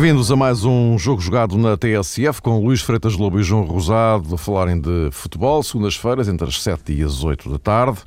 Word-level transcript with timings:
Bem-vindos 0.00 0.30
a 0.30 0.36
mais 0.36 0.64
um 0.64 0.96
jogo 0.96 1.20
jogado 1.20 1.58
na 1.58 1.76
TSF 1.76 2.40
com 2.40 2.64
Luís 2.64 2.80
Freitas 2.80 3.16
Lobo 3.16 3.40
e 3.40 3.42
João 3.42 3.64
Rosado 3.64 4.32
a 4.32 4.38
falarem 4.38 4.80
de 4.80 5.08
futebol, 5.10 5.60
segundas-feiras, 5.60 6.28
entre 6.28 6.46
as 6.46 6.62
7 6.62 6.92
e 6.92 7.02
as 7.02 7.24
8 7.24 7.50
da 7.50 7.58
tarde. 7.58 7.98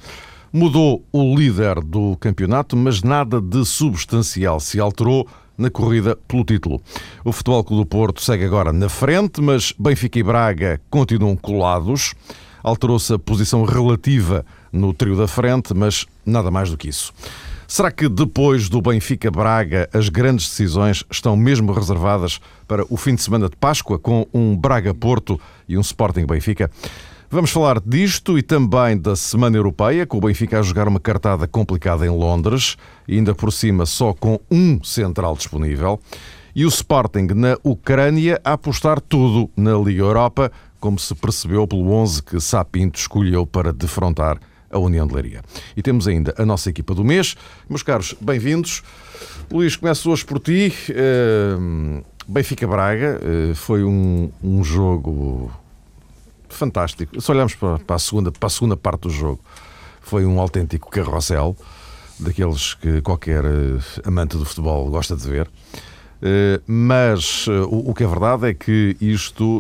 Mudou 0.54 1.04
o 1.12 1.36
líder 1.36 1.82
do 1.82 2.16
campeonato, 2.16 2.78
mas 2.78 3.04
nada 3.04 3.42
de 3.42 3.66
substancial 3.66 4.62
se 4.62 4.80
alterou 4.80 5.28
na 5.58 5.70
corrida 5.70 6.18
pelo 6.30 6.46
título. 6.46 6.82
O 7.26 7.34
Futebol 7.34 7.62
Clube 7.62 7.84
do 7.84 7.86
Porto 7.86 8.24
segue 8.24 8.46
agora 8.46 8.72
na 8.72 8.88
frente, 8.88 9.42
mas 9.42 9.74
Benfica 9.78 10.18
e 10.18 10.24
Braga 10.24 10.80
continuam 10.90 11.36
colados. 11.36 12.14
Alterou-se 12.64 13.14
a 13.14 13.20
posição 13.20 13.66
relativa 13.66 14.46
no 14.72 14.94
trio 14.94 15.18
da 15.18 15.28
frente, 15.28 15.74
mas 15.74 16.06
nada 16.26 16.50
mais 16.50 16.72
do 16.72 16.78
que 16.78 16.88
isso. 16.88 17.12
Será 17.72 17.90
que 17.90 18.10
depois 18.10 18.68
do 18.68 18.82
Benfica-Braga 18.82 19.88
as 19.94 20.10
grandes 20.10 20.50
decisões 20.50 21.06
estão 21.10 21.38
mesmo 21.38 21.72
reservadas 21.72 22.38
para 22.68 22.84
o 22.90 22.98
fim 22.98 23.16
de 23.16 23.24
semana 23.24 23.48
de 23.48 23.56
Páscoa 23.56 23.98
com 23.98 24.28
um 24.34 24.58
Braga-Porto 24.58 25.40
e 25.70 25.78
um 25.78 25.80
Sporting-Benfica? 25.80 26.70
Vamos 27.30 27.50
falar 27.50 27.80
disto 27.80 28.38
e 28.38 28.42
também 28.42 28.98
da 28.98 29.16
Semana 29.16 29.56
Europeia, 29.56 30.06
com 30.06 30.18
o 30.18 30.20
Benfica 30.20 30.60
a 30.60 30.62
jogar 30.62 30.86
uma 30.86 31.00
cartada 31.00 31.48
complicada 31.48 32.06
em 32.06 32.10
Londres, 32.10 32.76
ainda 33.08 33.34
por 33.34 33.54
cima 33.54 33.86
só 33.86 34.14
com 34.14 34.38
um 34.52 34.84
central 34.84 35.34
disponível, 35.38 35.98
e 36.54 36.66
o 36.66 36.68
Sporting 36.68 37.28
na 37.34 37.58
Ucrânia 37.64 38.42
a 38.44 38.52
apostar 38.52 39.00
tudo 39.00 39.50
na 39.56 39.72
Liga 39.78 40.02
Europa, 40.02 40.52
como 40.78 41.00
se 41.00 41.16
percebeu 41.16 41.66
pelo 41.66 41.90
11 41.90 42.22
que 42.22 42.42
Sapinto 42.42 43.00
escolheu 43.00 43.46
para 43.46 43.72
defrontar 43.72 44.42
a 44.72 44.80
União 44.80 45.06
de 45.06 45.14
Leiria. 45.14 45.42
E 45.76 45.82
temos 45.82 46.08
ainda 46.08 46.34
a 46.38 46.46
nossa 46.46 46.70
equipa 46.70 46.96
do 46.96 47.04
mês. 47.04 47.36
Meus 47.70 47.84
caros, 47.84 48.16
bem-vindos. 48.20 48.82
Luís, 49.52 49.76
começo 49.76 50.10
hoje 50.10 50.26
por 50.26 50.40
ti. 50.40 50.74
Uh, 50.90 52.04
Benfica 52.28 52.66
Braga 52.66 53.20
uh, 53.22 53.56
foi 53.56 53.84
um, 53.84 54.32
um, 54.42 54.64
jogo 54.64 55.52
fantástico. 56.48 57.20
Se 57.20 57.32
olharmos 57.32 57.56
para, 57.56 57.78
para, 57.80 57.96
a 57.98 58.00
segunda, 58.00 58.32
para 58.32 58.48
a 58.48 58.50
segunda 58.50 58.78
parte 58.78 59.02
do 59.02 59.10
jogo, 59.10 59.42
foi 60.02 60.26
um 60.26 60.40
autêntico 60.40 60.90
carrossel, 60.90 61.56
daqueles 62.18 62.74
que 62.76 63.02
qualquer 63.02 63.44
uh, 63.44 63.80
amante 64.06 64.38
do 64.38 64.46
futebol 64.46 64.90
gosta 64.90 65.16
de 65.16 65.28
ver. 65.28 65.50
Mas 66.68 67.48
o, 67.48 67.96
que 67.96 68.04
é 68.04 68.08
verdade 68.08 68.50
é 68.50 68.54
que 68.54 68.96
isto, 69.02 69.60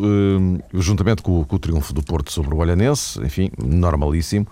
juntamente 0.72 1.24
com, 1.24 1.40
o 1.42 1.58
triunfo 1.58 1.92
do 1.92 2.04
Porto 2.04 2.32
sobre 2.32 2.54
o 2.54 2.58
Olhanense, 2.60 3.20
enfim, 3.24 3.50
normalíssimo, 3.58 4.46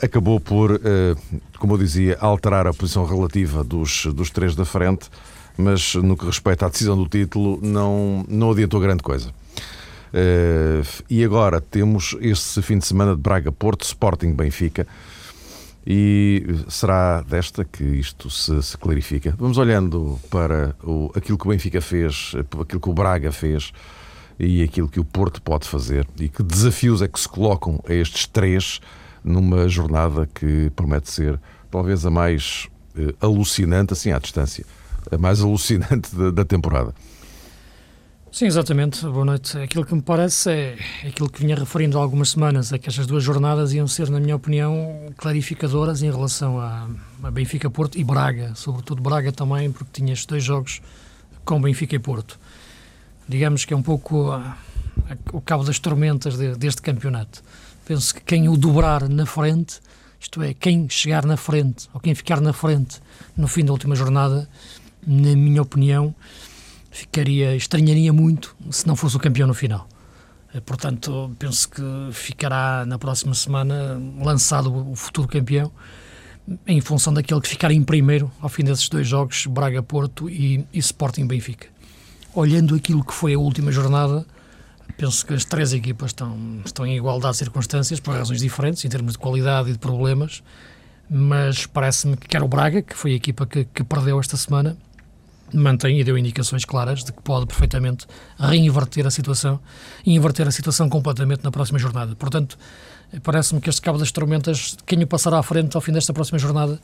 acabou 0.00 0.38
por, 0.38 0.72
uh, 0.72 0.78
como 1.58 1.74
eu 1.74 1.78
dizia, 1.78 2.16
alterar 2.20 2.66
a 2.66 2.72
posição 2.72 3.04
relativa 3.04 3.64
dos, 3.64 4.06
dos 4.06 4.30
três 4.30 4.54
da 4.54 4.64
frente, 4.64 5.10
mas 5.56 5.94
no 5.94 6.16
que 6.16 6.24
respeita 6.24 6.66
à 6.66 6.68
decisão 6.68 6.96
do 6.96 7.08
título, 7.08 7.58
não, 7.62 8.24
não 8.28 8.50
adiantou 8.50 8.80
grande 8.80 9.02
coisa. 9.02 9.28
Uh, 9.28 10.86
e 11.10 11.24
agora 11.24 11.60
temos 11.60 12.16
este 12.20 12.62
fim 12.62 12.78
de 12.78 12.86
semana 12.86 13.16
de 13.16 13.20
Braga-Porto, 13.20 13.82
Sporting-Benfica, 13.82 14.86
e 15.86 16.46
será 16.68 17.20
desta 17.20 17.64
que 17.64 17.82
isto 17.82 18.30
se, 18.30 18.62
se 18.62 18.78
clarifica. 18.78 19.34
Vamos 19.36 19.58
olhando 19.58 20.18
para 20.30 20.74
o, 20.82 21.10
aquilo 21.14 21.36
que 21.36 21.46
o 21.46 21.50
Benfica 21.50 21.80
fez, 21.80 22.32
aquilo 22.38 22.80
que 22.80 22.88
o 22.88 22.94
Braga 22.94 23.30
fez 23.30 23.72
e 24.38 24.62
aquilo 24.62 24.88
que 24.88 24.98
o 24.98 25.04
Porto 25.04 25.42
pode 25.42 25.68
fazer 25.68 26.06
e 26.18 26.28
que 26.28 26.42
desafios 26.42 27.02
é 27.02 27.08
que 27.08 27.20
se 27.20 27.28
colocam 27.28 27.80
a 27.86 27.92
estes 27.92 28.26
três 28.26 28.80
numa 29.24 29.66
jornada 29.68 30.28
que 30.32 30.70
promete 30.76 31.10
ser 31.10 31.40
talvez 31.70 32.04
a 32.04 32.10
mais 32.10 32.68
uh, 32.96 33.14
alucinante, 33.24 33.94
assim 33.94 34.12
à 34.12 34.18
distância, 34.18 34.64
a 35.10 35.16
mais 35.16 35.40
alucinante 35.42 36.14
da, 36.14 36.30
da, 36.30 36.44
temporada. 36.44 36.94
Sim, 38.30 38.46
exatamente. 38.46 39.04
Boa 39.06 39.24
noite. 39.24 39.56
Aquilo 39.58 39.84
que 39.84 39.94
me 39.94 40.02
parece 40.02 40.50
é 40.50 40.76
aquilo 41.08 41.30
que 41.30 41.40
vinha 41.40 41.54
referindo 41.56 41.98
há 41.98 42.02
algumas 42.02 42.30
semanas, 42.30 42.72
é 42.72 42.78
que 42.78 42.88
estas 42.88 43.06
duas 43.06 43.22
jornadas 43.22 43.72
iam 43.72 43.86
ser, 43.86 44.10
na 44.10 44.20
minha 44.20 44.36
opinião, 44.36 45.12
clarificadoras 45.16 46.02
em 46.02 46.10
relação 46.10 46.58
a, 46.58 46.88
a 47.22 47.30
Benfica, 47.30 47.70
Porto 47.70 47.96
e 47.96 48.04
Braga, 48.04 48.52
sobretudo 48.54 49.00
Braga 49.02 49.32
também, 49.32 49.70
porque 49.70 49.90
tinha 49.92 50.12
estes 50.12 50.26
dois 50.26 50.42
jogos 50.42 50.82
com 51.44 51.60
Benfica 51.62 51.94
e 51.94 51.98
Porto. 51.98 52.38
Digamos 53.28 53.64
que 53.64 53.72
é 53.72 53.76
um 53.76 53.82
pouco 53.82 54.30
a, 54.32 54.56
a, 55.08 55.16
o 55.32 55.40
cabo 55.40 55.64
das 55.64 55.78
tormentas 55.78 56.36
de, 56.36 56.56
deste 56.56 56.82
campeonato. 56.82 57.42
Penso 57.86 58.14
que 58.14 58.20
quem 58.22 58.48
o 58.48 58.56
dobrar 58.56 59.08
na 59.08 59.26
frente, 59.26 59.80
isto 60.18 60.42
é, 60.42 60.54
quem 60.54 60.88
chegar 60.88 61.26
na 61.26 61.36
frente 61.36 61.88
ou 61.92 62.00
quem 62.00 62.14
ficar 62.14 62.40
na 62.40 62.52
frente 62.52 63.00
no 63.36 63.46
fim 63.46 63.64
da 63.64 63.72
última 63.72 63.94
jornada, 63.94 64.48
na 65.06 65.36
minha 65.36 65.60
opinião, 65.60 66.14
ficaria, 66.90 67.54
estranharia 67.54 68.12
muito 68.12 68.56
se 68.70 68.86
não 68.86 68.96
fosse 68.96 69.16
o 69.16 69.20
campeão 69.20 69.46
no 69.46 69.54
final. 69.54 69.86
Eh, 70.54 70.60
portanto, 70.60 71.34
penso 71.38 71.68
que 71.68 71.82
ficará 72.12 72.86
na 72.86 72.98
próxima 72.98 73.34
semana 73.34 74.00
lançado 74.22 74.90
o 74.90 74.94
futuro 74.94 75.28
campeão 75.28 75.70
em 76.66 76.80
função 76.80 77.12
daquele 77.12 77.40
que 77.40 77.48
ficar 77.48 77.70
em 77.70 77.82
primeiro 77.82 78.30
ao 78.40 78.48
fim 78.48 78.62
desses 78.62 78.88
dois 78.88 79.06
jogos, 79.06 79.46
Braga-Porto 79.46 80.30
e, 80.30 80.64
e 80.72 80.78
Sporting-Benfica. 80.78 81.66
Olhando 82.34 82.74
aquilo 82.74 83.04
que 83.04 83.12
foi 83.12 83.34
a 83.34 83.38
última 83.38 83.72
jornada, 83.72 84.26
Penso 84.96 85.26
que 85.26 85.34
as 85.34 85.44
três 85.44 85.72
equipas 85.72 86.10
estão, 86.10 86.60
estão 86.64 86.86
em 86.86 86.96
igualdade 86.96 87.32
de 87.32 87.38
circunstâncias, 87.38 87.98
por 87.98 88.14
razões 88.14 88.40
diferentes, 88.40 88.84
em 88.84 88.88
termos 88.88 89.12
de 89.12 89.18
qualidade 89.18 89.70
e 89.70 89.72
de 89.72 89.78
problemas, 89.78 90.42
mas 91.10 91.66
parece-me 91.66 92.16
que 92.16 92.28
quer 92.28 92.42
o 92.42 92.48
Braga, 92.48 92.80
que 92.80 92.94
foi 92.94 93.12
a 93.12 93.16
equipa 93.16 93.44
que, 93.44 93.64
que 93.64 93.82
perdeu 93.82 94.20
esta 94.20 94.36
semana, 94.36 94.76
mantém 95.52 96.00
e 96.00 96.04
deu 96.04 96.16
indicações 96.16 96.64
claras 96.64 97.04
de 97.04 97.12
que 97.12 97.22
pode 97.22 97.46
perfeitamente 97.46 98.06
reinverter 98.38 99.06
a 99.06 99.10
situação 99.10 99.60
e 100.04 100.14
inverter 100.14 100.46
a 100.46 100.50
situação 100.50 100.88
completamente 100.88 101.44
na 101.44 101.50
próxima 101.50 101.78
jornada. 101.78 102.14
Portanto, 102.16 102.58
parece-me 103.22 103.60
que 103.60 103.68
este 103.68 103.82
Cabo 103.82 103.98
das 103.98 104.10
Tormentas, 104.10 104.76
quem 104.86 105.02
o 105.02 105.06
passará 105.06 105.38
à 105.38 105.42
frente 105.42 105.76
ao 105.76 105.80
fim 105.80 105.92
desta 105.92 106.12
próxima 106.12 106.38
jornada, 106.38 106.80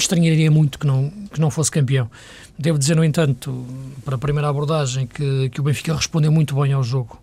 estranharia 0.00 0.50
muito 0.50 0.78
que 0.78 0.86
não, 0.86 1.10
que 1.32 1.40
não 1.40 1.50
fosse 1.50 1.70
campeão. 1.70 2.10
Devo 2.58 2.78
dizer, 2.78 2.96
no 2.96 3.04
entanto, 3.04 3.64
para 4.04 4.16
a 4.16 4.18
primeira 4.18 4.48
abordagem, 4.48 5.06
que, 5.06 5.48
que 5.50 5.60
o 5.60 5.62
Benfica 5.62 5.94
respondeu 5.94 6.30
muito 6.30 6.54
bem 6.54 6.72
ao 6.72 6.82
jogo, 6.82 7.20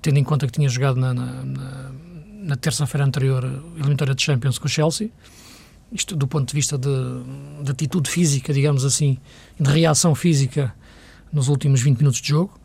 tendo 0.00 0.18
em 0.18 0.24
conta 0.24 0.46
que 0.46 0.52
tinha 0.52 0.68
jogado 0.68 0.98
na, 0.98 1.12
na, 1.12 1.44
na, 1.44 1.90
na 2.42 2.56
terça-feira 2.56 3.04
anterior 3.04 3.44
a 3.44 3.78
eliminatória 3.78 4.14
de 4.14 4.22
Champions 4.22 4.58
com 4.58 4.66
o 4.66 4.68
Chelsea. 4.68 5.10
Isto 5.92 6.14
do 6.14 6.26
ponto 6.26 6.48
de 6.48 6.54
vista 6.54 6.78
de, 6.78 6.88
de 7.64 7.70
atitude 7.70 8.08
física, 8.08 8.52
digamos 8.52 8.84
assim, 8.84 9.18
de 9.58 9.70
reação 9.70 10.14
física 10.14 10.72
nos 11.32 11.48
últimos 11.48 11.80
20 11.82 11.98
minutos 11.98 12.20
de 12.20 12.28
jogo. 12.28 12.60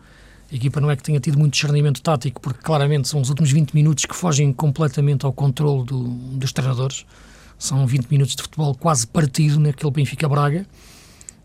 A 0.52 0.56
equipa 0.56 0.80
não 0.80 0.92
é 0.92 0.96
que 0.96 1.02
tenha 1.02 1.20
tido 1.20 1.38
muito 1.38 1.54
discernimento 1.54 2.02
tático, 2.02 2.40
porque 2.40 2.62
claramente 2.62 3.08
são 3.08 3.20
os 3.20 3.30
últimos 3.30 3.52
20 3.52 3.74
minutos 3.74 4.06
que 4.06 4.16
fogem 4.16 4.54
completamente 4.54 5.26
ao 5.26 5.34
controle 5.34 5.86
do, 5.86 6.04
dos 6.38 6.52
treinadores. 6.52 7.06
São 7.58 7.86
20 7.88 8.08
minutos 8.08 8.36
de 8.36 8.42
futebol 8.42 8.76
quase 8.76 9.08
partido 9.08 9.60
naquele 9.60 9.92
Benfica 9.92 10.28
Braga. 10.28 10.66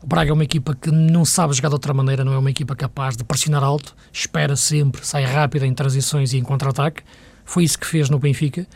O 0.03 0.07
Braga 0.07 0.31
é 0.31 0.33
uma 0.33 0.45
equipa 0.45 0.75
que 0.75 0.91
não 0.91 1.25
sabe 1.25 1.53
jogar 1.53 1.69
de 1.69 1.75
outra 1.75 1.93
maneira, 1.93 2.25
não 2.25 2.33
é 2.33 2.39
uma 2.39 2.51
equipa 2.51 2.75
capaz 2.75 3.17
de 3.17 3.23
pressionar 3.23 3.63
alto, 3.63 3.95
espera 4.13 4.57
sempre, 4.57 5.07
sai 5.07 5.25
rápida 5.25 5.67
em 5.67 5.75
transições 5.75 6.33
e 6.33 6.39
em 6.39 6.43
contra-ataque. 6.43 7.03
Foi 7.45 7.65
isso 7.65 7.79
que 7.79 7.87
fez 7.87 8.09
no 8.09 8.19
Benfica. 8.19 8.67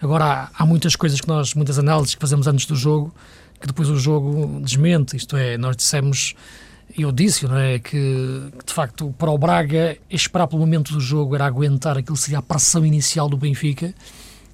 Agora, 0.00 0.24
há, 0.24 0.50
há, 0.62 0.66
muitas 0.66 0.94
coisas 0.94 1.20
que 1.20 1.26
nós, 1.26 1.54
muitas 1.54 1.78
análises 1.78 2.14
que 2.14 2.20
fazemos 2.20 2.46
antes 2.46 2.66
do 2.66 2.76
jogo, 2.76 3.12
que 3.60 3.66
depois 3.66 3.88
o 3.88 3.96
jogo 3.96 4.60
desmente. 4.60 5.16
Isto 5.16 5.36
é, 5.36 5.58
nós 5.58 5.76
dissemos, 5.76 6.34
eu 6.96 7.10
disse, 7.10 7.46
não 7.46 7.56
é, 7.56 7.78
que, 7.78 7.90
que 8.58 8.64
de 8.66 8.72
facto 8.72 9.12
para 9.18 9.30
o 9.30 9.38
Braga 9.38 9.96
esperar 10.10 10.46
pelo 10.46 10.60
momento 10.60 10.92
do 10.92 11.00
jogo 11.00 11.34
era 11.34 11.46
aguentar 11.46 11.98
aquilo 11.98 12.16
que 12.16 12.22
seria 12.22 12.38
a 12.38 12.42
pressão 12.42 12.86
inicial 12.86 13.28
do 13.28 13.36
Benfica 13.36 13.94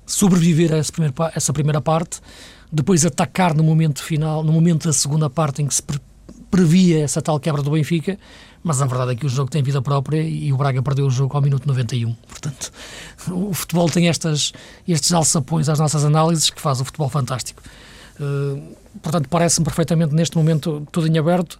sobreviver 0.09 0.73
a 0.73 0.79
essa 0.79 0.91
primeira, 0.91 1.33
essa 1.35 1.53
primeira 1.53 1.81
parte, 1.81 2.21
depois 2.73 3.05
atacar 3.05 3.55
no 3.55 3.63
momento 3.63 4.03
final, 4.03 4.43
no 4.43 4.53
momento 4.53 4.89
da 4.89 4.93
segunda 4.93 5.31
parte 5.31 5.63
em 5.63 5.67
que 5.67 5.75
se 5.75 5.83
pre 5.83 6.01
previa 6.51 7.05
essa 7.05 7.21
tal 7.21 7.39
quebra 7.39 7.63
do 7.63 7.71
Benfica, 7.71 8.19
mas 8.63 8.81
a 8.81 8.87
verdade 8.87 9.13
é 9.13 9.15
que 9.15 9.27
o 9.27 9.29
jogo 9.29 9.51
tem 9.51 9.63
vida 9.63 9.83
própria 9.83 10.23
e 10.23 10.51
o 10.51 10.57
Braga 10.57 10.83
perdeu 10.83 11.07
o 11.07 11.11
jogo 11.11 11.37
ao 11.37 11.43
minuto 11.43 11.67
91. 11.67 12.15
Portanto, 12.27 12.73
o 13.31 13.53
futebol 13.53 13.89
tem 13.89 14.09
estas, 14.09 14.53
estes 14.87 15.13
alçapões 15.13 15.69
às 15.69 15.79
nossas 15.79 16.07
análises 16.07 16.49
que 16.49 16.59
faz 16.59 16.81
o 16.81 16.87
futebol 16.87 17.11
fantástico. 17.11 17.63
Uh, 18.19 18.75
portanto, 19.03 19.29
parece-me 19.29 19.65
perfeitamente 19.65 20.15
neste 20.15 20.37
momento 20.39 20.87
tudo 20.91 21.07
em 21.07 21.19
aberto. 21.19 21.59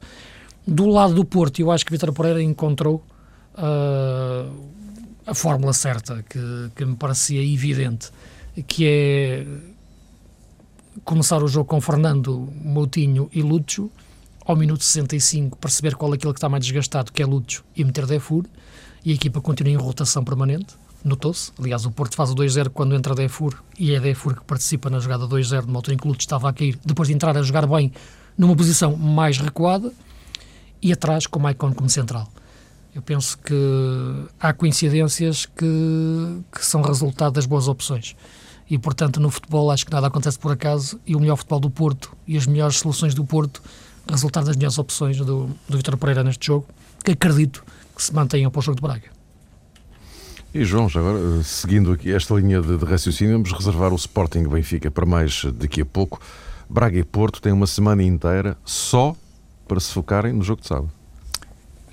Do 0.67 0.87
lado 0.87 1.15
do 1.15 1.25
Porto, 1.25 1.61
eu 1.61 1.71
acho 1.71 1.85
que 1.85 1.93
Vitor 1.93 2.13
Pereira 2.13 2.43
encontrou 2.43 3.05
uh, 3.55 4.51
a 5.27 5.35
fórmula 5.35 5.73
certa, 5.73 6.25
que, 6.29 6.41
que 6.75 6.85
me 6.85 6.97
parecia 6.97 7.43
evidente 7.43 8.11
que 8.67 8.87
é 8.87 9.47
começar 11.05 11.43
o 11.43 11.49
jogo 11.49 11.69
com 11.69 11.81
Fernando, 11.81 12.49
Moutinho 12.63 13.31
e 13.33 13.43
Lúcio, 13.43 13.91
ao 14.45 14.57
minuto 14.57 14.83
65 14.83 15.59
perceber 15.59 15.95
qual 15.95 16.13
é 16.13 16.17
aquele 16.17 16.33
que 16.33 16.39
está 16.39 16.49
mais 16.49 16.65
desgastado, 16.65 17.13
que 17.13 17.23
é 17.23 17.27
Lúcio, 17.27 17.63
e 17.77 17.85
meter 17.85 18.07
Defur, 18.07 18.47
e 19.05 19.13
a 19.13 19.15
equipa 19.15 19.41
continua 19.41 19.73
em 19.73 19.77
rotação 19.77 20.25
permanente, 20.25 20.75
notou-se. 21.05 21.53
Aliás, 21.59 21.85
o 21.85 21.91
Porto 21.91 22.17
faz 22.17 22.31
o 22.31 22.35
2-0 22.35 22.71
quando 22.71 22.95
entra 22.95 23.15
Defur, 23.15 23.63
e 23.79 23.95
é 23.95 24.01
Defur 24.01 24.37
que 24.37 24.45
participa 24.45 24.91
na 24.91 24.99
jogada 24.99 25.27
2-0, 25.27 25.67
numa 25.67 25.79
altura 25.79 25.95
em 25.95 25.99
que 25.99 26.07
Lúcio 26.07 26.21
estava 26.21 26.49
a 26.49 26.53
cair, 26.53 26.79
depois 26.85 27.09
de 27.09 27.15
entrar 27.15 27.37
a 27.37 27.43
jogar 27.43 27.67
bem 27.67 27.93
numa 28.37 28.57
posição 28.57 28.97
mais 28.97 29.39
recuada, 29.39 29.93
e 30.81 30.93
atrás 30.93 31.27
com 31.27 31.39
Maicon 31.39 31.75
como 31.75 31.91
central. 31.91 32.31
Eu 32.95 33.03
penso 33.03 33.39
que 33.39 33.55
há 34.41 34.53
coincidências 34.53 35.47
que, 35.47 36.41
que 36.53 36.65
são 36.65 36.83
resultado 36.83 37.35
das 37.35 37.47
boas 37.47 37.69
opções. 37.69 38.17
E, 38.71 38.77
portanto, 38.77 39.19
no 39.19 39.31
futebol 39.31 39.71
acho 39.71 39.87
que 39.87 39.93
nada 39.93 40.07
acontece 40.07 40.39
por 40.39 40.53
acaso 40.53 41.01
e 41.07 41.17
o 41.17 41.21
melhor 41.21 41.37
futebol 41.37 41.61
do 41.61 41.71
Porto 41.71 42.15
e 42.27 42.37
as 42.37 42.47
melhores 42.47 42.77
soluções 42.77 43.15
do 43.15 43.25
Porto 43.25 43.63
resultaram 44.09 44.47
das 44.47 44.57
melhores 44.57 44.79
opções 44.79 45.17
do, 45.19 45.49
do 45.69 45.77
Vitor 45.77 45.97
Pereira 45.97 46.23
neste 46.23 46.47
jogo, 46.47 46.67
que 47.05 47.13
acredito 47.13 47.65
que 47.95 48.03
se 48.03 48.15
mantenham 48.15 48.51
para 48.51 48.59
o 48.59 48.63
jogo 48.63 48.77
de 48.77 48.83
Braga. 48.83 49.19
E 50.53 50.65
João, 50.65 50.89
já 50.89 51.01
agora, 51.01 51.43
seguindo 51.43 51.93
aqui 51.93 52.13
esta 52.13 52.35
linha 52.35 52.61
de, 52.61 52.79
de 52.79 52.85
raciocínio, 52.85 53.35
vamos 53.35 53.53
reservar 53.53 53.93
o 53.93 53.97
Sporting 53.97 54.49
Benfica 54.49 54.91
para 54.91 55.05
mais 55.05 55.45
daqui 55.55 55.83
a 55.83 55.87
pouco. 55.87 56.21
Braga 56.69 56.99
e 56.99 57.05
Porto 57.05 57.41
têm 57.41 57.53
uma 57.53 57.67
semana 57.67 58.03
inteira 58.03 58.57
só 58.65 59.15
para 59.67 59.79
se 59.79 59.93
focarem 59.93 60.33
no 60.33 60.43
jogo 60.43 60.63
de 60.63 60.69
sábado. 60.69 60.98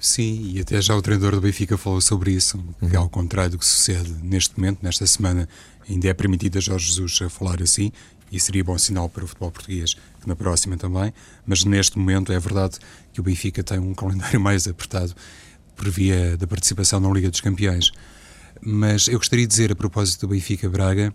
Sim, 0.06 0.52
e 0.54 0.62
até 0.62 0.80
já 0.80 0.96
o 0.96 1.02
treinador 1.02 1.32
do 1.32 1.42
Benfica 1.42 1.80
falou 1.80 2.00
sobre 2.00 2.32
isso, 2.32 2.64
que 2.88 2.96
ao 2.96 3.10
contrário 3.10 3.54
do 3.54 3.58
que 3.58 3.66
sucede 3.66 4.14
neste 4.22 4.56
momento, 4.56 4.84
nesta 4.84 5.04
semana, 5.08 5.50
ainda 5.90 6.08
é 6.08 6.14
permitido 6.14 6.60
a 6.60 6.62
Jorge 6.62 6.90
Jesus 6.90 7.34
falar 7.34 7.60
assim, 7.60 7.92
e 8.32 8.40
seria 8.40 8.64
bom 8.64 8.78
sinal 8.78 9.10
para 9.10 9.24
o 9.24 9.28
futebol 9.28 9.50
português, 9.50 9.96
que 10.22 10.28
na 10.28 10.36
próxima 10.36 10.78
também, 10.78 11.12
mas 11.44 11.64
neste 11.64 11.98
momento 11.98 12.32
é 12.32 12.40
verdade 12.40 12.78
que 13.12 13.20
o 13.20 13.24
Benfica 13.24 13.64
tem 13.64 13.80
um 13.80 13.96
calendário 13.98 14.40
mais 14.40 14.68
apertado 14.68 15.16
por 15.76 15.90
via 15.90 16.38
da 16.38 16.46
participação 16.46 17.00
na 17.00 17.10
Liga 17.10 17.32
dos 17.32 17.42
Campeões. 17.42 17.92
Mas 18.62 19.08
eu 19.08 19.18
gostaria 19.18 19.48
de 19.48 19.50
dizer, 19.50 19.72
a 19.72 19.76
propósito 19.76 20.28
do 20.28 20.34
Benfica 20.34 20.70
Braga, 20.70 21.12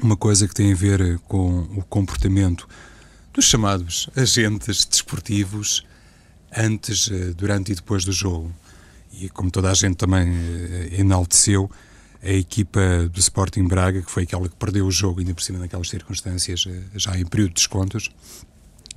uma 0.00 0.16
coisa 0.16 0.46
que 0.46 0.54
tem 0.54 0.70
a 0.72 0.76
ver 0.76 1.18
com 1.26 1.62
o 1.76 1.82
comportamento 1.82 2.68
dos 3.34 3.44
chamados 3.44 4.08
agentes 4.14 4.84
desportivos 4.84 5.84
antes, 6.56 7.10
eh, 7.10 7.32
durante 7.36 7.72
e 7.72 7.74
depois 7.74 8.04
do 8.04 8.12
jogo. 8.12 8.52
E 9.12 9.28
como 9.28 9.50
toda 9.50 9.70
a 9.70 9.74
gente 9.74 9.96
também 9.96 10.28
eh, 10.28 11.00
enalteceu, 11.00 11.70
a 12.22 12.32
equipa 12.32 13.08
do 13.12 13.20
Sporting 13.20 13.64
Braga, 13.64 14.02
que 14.02 14.10
foi 14.10 14.24
aquela 14.24 14.48
que 14.48 14.56
perdeu 14.56 14.86
o 14.86 14.90
jogo, 14.90 15.20
ainda 15.20 15.34
por 15.34 15.42
cima 15.42 15.58
naquelas 15.58 15.88
circunstâncias, 15.88 16.64
eh, 16.66 16.82
já 16.96 17.16
em 17.16 17.24
período 17.24 17.50
de 17.50 17.54
descontos. 17.54 18.10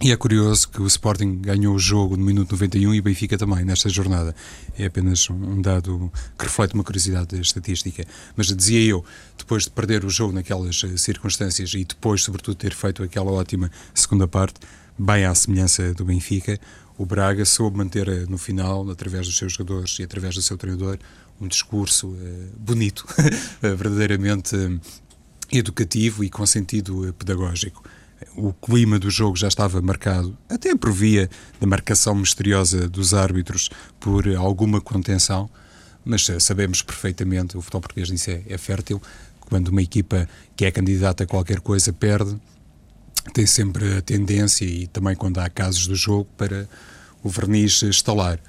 E 0.03 0.11
é 0.11 0.17
curioso 0.17 0.67
que 0.67 0.81
o 0.81 0.87
Sporting 0.87 1.41
ganhou 1.41 1.75
o 1.75 1.79
jogo 1.79 2.17
no 2.17 2.25
minuto 2.25 2.53
91 2.53 2.95
e 2.95 2.99
o 2.99 3.03
Benfica 3.03 3.37
também, 3.37 3.63
nesta 3.63 3.87
jornada. 3.87 4.35
É 4.75 4.85
apenas 4.85 5.29
um 5.29 5.61
dado 5.61 6.11
que 6.35 6.45
reflete 6.45 6.73
uma 6.73 6.83
curiosidade 6.83 7.39
estatística. 7.39 8.03
Mas 8.35 8.47
dizia 8.47 8.81
eu, 8.81 9.05
depois 9.37 9.65
de 9.65 9.69
perder 9.69 10.03
o 10.03 10.09
jogo 10.09 10.33
naquelas 10.33 10.81
circunstâncias 10.97 11.75
e 11.75 11.85
depois, 11.85 12.23
sobretudo, 12.23 12.55
ter 12.55 12.73
feito 12.73 13.03
aquela 13.03 13.31
ótima 13.31 13.69
segunda 13.93 14.27
parte, 14.27 14.59
bem 14.97 15.23
à 15.23 15.35
semelhança 15.35 15.93
do 15.93 16.03
Benfica, 16.03 16.59
o 16.97 17.05
Braga 17.05 17.45
soube 17.45 17.77
manter 17.77 18.07
eh, 18.07 18.25
no 18.27 18.37
final, 18.37 18.89
através 18.89 19.25
dos 19.25 19.37
seus 19.37 19.53
jogadores 19.53 19.97
e 19.99 20.03
através 20.03 20.35
do 20.35 20.41
seu 20.41 20.57
treinador, 20.57 20.97
um 21.39 21.47
discurso 21.47 22.09
uh, 22.09 22.49
bonito, 22.57 23.05
verdadeiramente 23.61 24.55
uh, 24.55 24.79
educativo 25.51 26.23
e 26.23 26.29
com 26.29 26.45
sentido 26.45 27.13
pedagógico. 27.17 27.83
O 28.35 28.53
clima 28.53 28.99
do 28.99 29.09
jogo 29.09 29.35
já 29.35 29.47
estava 29.47 29.81
marcado, 29.81 30.37
até 30.47 30.75
por 30.75 30.91
via 30.91 31.27
da 31.59 31.65
marcação 31.65 32.13
misteriosa 32.13 32.87
dos 32.87 33.15
árbitros 33.15 33.71
por 33.99 34.27
alguma 34.35 34.79
contenção, 34.79 35.49
mas 36.05 36.27
sabemos 36.39 36.83
perfeitamente, 36.83 37.57
o 37.57 37.61
futebol 37.61 37.81
português 37.81 38.11
nisso 38.11 38.29
é, 38.29 38.43
é 38.47 38.57
fértil, 38.59 39.01
quando 39.39 39.69
uma 39.69 39.81
equipa 39.81 40.29
que 40.55 40.65
é 40.65 40.71
candidata 40.71 41.23
a 41.23 41.27
qualquer 41.27 41.59
coisa 41.59 41.91
perde, 41.91 42.39
tem 43.33 43.45
sempre 43.45 43.97
a 43.97 44.01
tendência, 44.01 44.65
e 44.65 44.87
também 44.87 45.15
quando 45.15 45.39
há 45.39 45.49
casos 45.49 45.87
do 45.87 45.95
jogo, 45.95 46.27
para 46.37 46.67
o 47.23 47.29
verniz 47.29 47.81
estalar. 47.83 48.39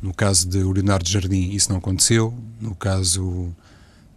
No 0.00 0.14
caso 0.14 0.48
de 0.48 0.58
Leonardo 0.58 1.08
Jardim, 1.08 1.50
isso 1.50 1.70
não 1.70 1.78
aconteceu. 1.78 2.32
No 2.60 2.74
caso 2.74 3.52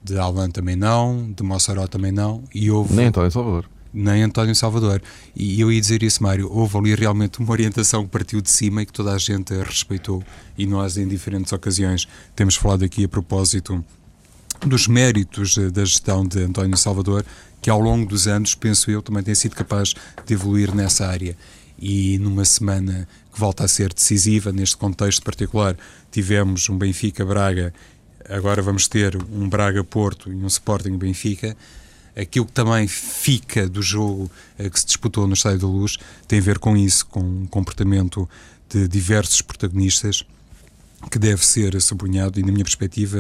de 0.04 0.18
Alan 0.18 0.50
também 0.50 0.76
não. 0.76 1.32
De 1.32 1.44
Mossoró 1.44 1.88
também 1.88 2.12
não. 2.12 2.44
E 2.54 2.70
houve... 2.70 2.94
Nem 2.94 3.08
António 3.08 3.32
Salvador. 3.32 3.70
Nem 3.94 4.24
António 4.24 4.56
Salvador. 4.56 5.02
E 5.36 5.60
eu 5.60 5.72
ia 5.72 5.82
dizer 5.82 6.04
isso, 6.04 6.22
Mário. 6.22 6.52
Houve 6.52 6.78
ali 6.78 6.96
realmente 6.96 7.40
uma 7.40 7.52
orientação 7.52 8.04
que 8.04 8.12
partiu 8.12 8.42
de 8.42 8.50
cima 8.50 8.84
e 8.84 8.86
que 8.86 8.94
toda 8.94 9.12
a 9.12 9.18
gente 9.18 9.54
respeitou. 9.56 10.24
E 10.58 10.68
nós, 10.68 10.98
em 10.98 11.08
diferentes 11.08 11.52
ocasiões, 11.52 12.08
temos 12.36 12.56
falado 12.56 12.86
aqui 12.86 13.04
a 13.04 13.10
propósito 13.10 13.84
dos 14.66 14.88
méritos 14.88 15.58
da 15.72 15.84
gestão 15.84 16.24
de 16.24 16.44
António 16.44 16.78
Salvador, 16.78 17.26
que 17.62 17.70
ao 17.70 17.80
longo 17.80 18.08
dos 18.08 18.28
anos, 18.28 18.56
penso 18.56 18.90
eu, 18.90 19.02
também 19.02 19.22
tem 19.22 19.36
sido 19.36 19.56
capaz 19.56 19.94
de 20.26 20.34
evoluir 20.34 20.74
nessa 20.74 21.08
área. 21.08 21.38
E 21.80 22.18
numa 22.18 22.44
semana 22.44 23.08
que 23.32 23.40
volta 23.40 23.64
a 23.64 23.68
ser 23.68 23.94
decisiva, 23.94 24.52
neste 24.52 24.76
contexto 24.78 25.24
particular, 25.24 25.76
tivemos 26.12 26.70
um 26.70 26.78
Benfica-Braga, 26.78 27.74
agora 28.30 28.62
vamos 28.62 28.88
ter 28.88 29.16
um 29.32 29.48
Braga-Porto 29.48 30.32
e 30.32 30.36
um 30.36 30.48
Sporting-Benfica. 30.48 31.56
Aquilo 32.16 32.46
que 32.46 32.52
também 32.52 32.88
fica 32.88 33.70
do 33.70 33.82
jogo 33.82 34.30
eh, 34.60 34.70
que 34.70 34.80
se 34.80 34.86
disputou 34.86 35.26
no 35.26 35.34
Estádio 35.34 35.60
da 35.60 35.68
Luz 35.68 35.98
tem 36.28 36.40
a 36.40 36.42
ver 36.42 36.60
com 36.60 36.76
isso, 36.76 37.06
com 37.06 37.22
um 37.22 37.46
comportamento 37.46 38.30
de 38.70 38.88
diversos 38.88 39.42
protagonistas 39.42 40.26
que 41.10 41.18
deve 41.18 41.46
ser 41.46 41.80
sublinhado 41.82 42.40
e, 42.40 42.44
na 42.44 42.52
minha 42.52 42.64
perspectiva, 42.64 43.18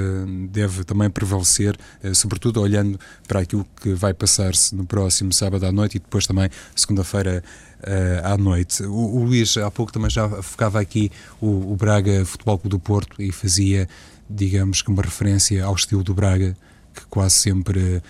deve 0.49 0.83
também 0.83 1.09
prevalecer, 1.09 1.77
eh, 2.03 2.13
sobretudo 2.13 2.61
olhando 2.61 2.99
para 3.27 3.39
aquilo 3.39 3.65
que 3.81 3.93
vai 3.93 4.13
passar-se 4.13 4.75
no 4.75 4.85
próximo 4.85 5.33
sábado 5.33 5.65
à 5.65 5.71
noite 5.71 5.95
e 5.95 5.99
depois 5.99 6.27
também 6.27 6.49
segunda-feira 6.75 7.43
uh, 7.81 8.33
à 8.33 8.37
noite. 8.37 8.83
O, 8.83 9.17
o, 9.17 9.23
Luís, 9.23 9.57
há 9.57 9.71
pouco 9.71 9.91
também 9.91 10.09
já 10.09 10.29
focava 10.41 10.79
aqui 10.79 11.11
o, 11.39 11.71
o, 11.71 11.75
Braga 11.75 12.23
Futebol 12.25 12.57
Clube 12.59 12.69
do 12.69 12.79
Porto 12.79 13.21
e 13.21 13.31
fazia, 13.31 13.89
digamos 14.29 14.81
que, 14.81 14.89
uma 14.89 15.01
referência 15.01 15.63
ao 15.63 15.75
estilo 15.75 16.03
do 16.03 16.13
Braga, 16.13 16.55
que 16.93 17.05
quase 17.09 17.35
sempre 17.35 18.01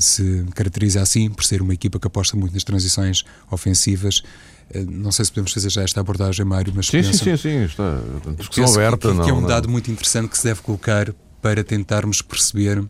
se 0.00 0.44
caracteriza 0.54 1.00
assim, 1.00 1.30
por 1.30 1.44
ser 1.44 1.62
uma 1.62 1.74
equipa 1.74 1.98
que 1.98 2.06
aposta 2.06 2.36
muito 2.36 2.52
nas 2.54 2.64
transições 2.64 3.24
ofensivas. 3.50 4.22
Eh, 4.70 4.84
não 4.84 5.12
sei 5.12 5.24
se 5.24 5.32
podemos 5.32 5.52
fazer 5.52 5.70
já 5.70 5.82
esta 5.82 6.00
abordagem, 6.00 6.44
Mário, 6.44 6.72
mas 6.74 6.86
sim, 6.86 7.02
sim, 7.02 7.12
sim, 7.12 7.36
sim, 7.36 7.64
está 7.64 8.00
discussão 8.36 8.74
aberta. 8.74 9.10
Que, 9.10 9.18
que, 9.18 9.24
que 9.24 9.30
é 9.30 9.34
um 9.34 9.46
dado 9.46 9.68
muito 9.68 9.90
interessante 9.90 10.30
que 10.30 10.38
se 10.38 10.44
deve 10.44 10.62
colocar 10.62 11.12
para 11.40 11.62
tentarmos 11.62 12.22
perceber, 12.22 12.84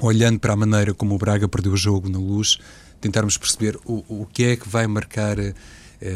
olhando 0.00 0.38
para 0.38 0.52
a 0.52 0.56
maneira 0.56 0.94
como 0.94 1.14
o 1.14 1.18
Braga 1.18 1.48
perdeu 1.48 1.72
o 1.72 1.76
jogo 1.76 2.08
na 2.08 2.18
luz, 2.18 2.58
tentarmos 3.00 3.36
perceber 3.36 3.78
o, 3.84 4.04
o 4.08 4.26
que 4.32 4.44
é 4.44 4.56
que 4.56 4.68
vai 4.68 4.86
marcar, 4.86 5.38
eh, 5.38 5.54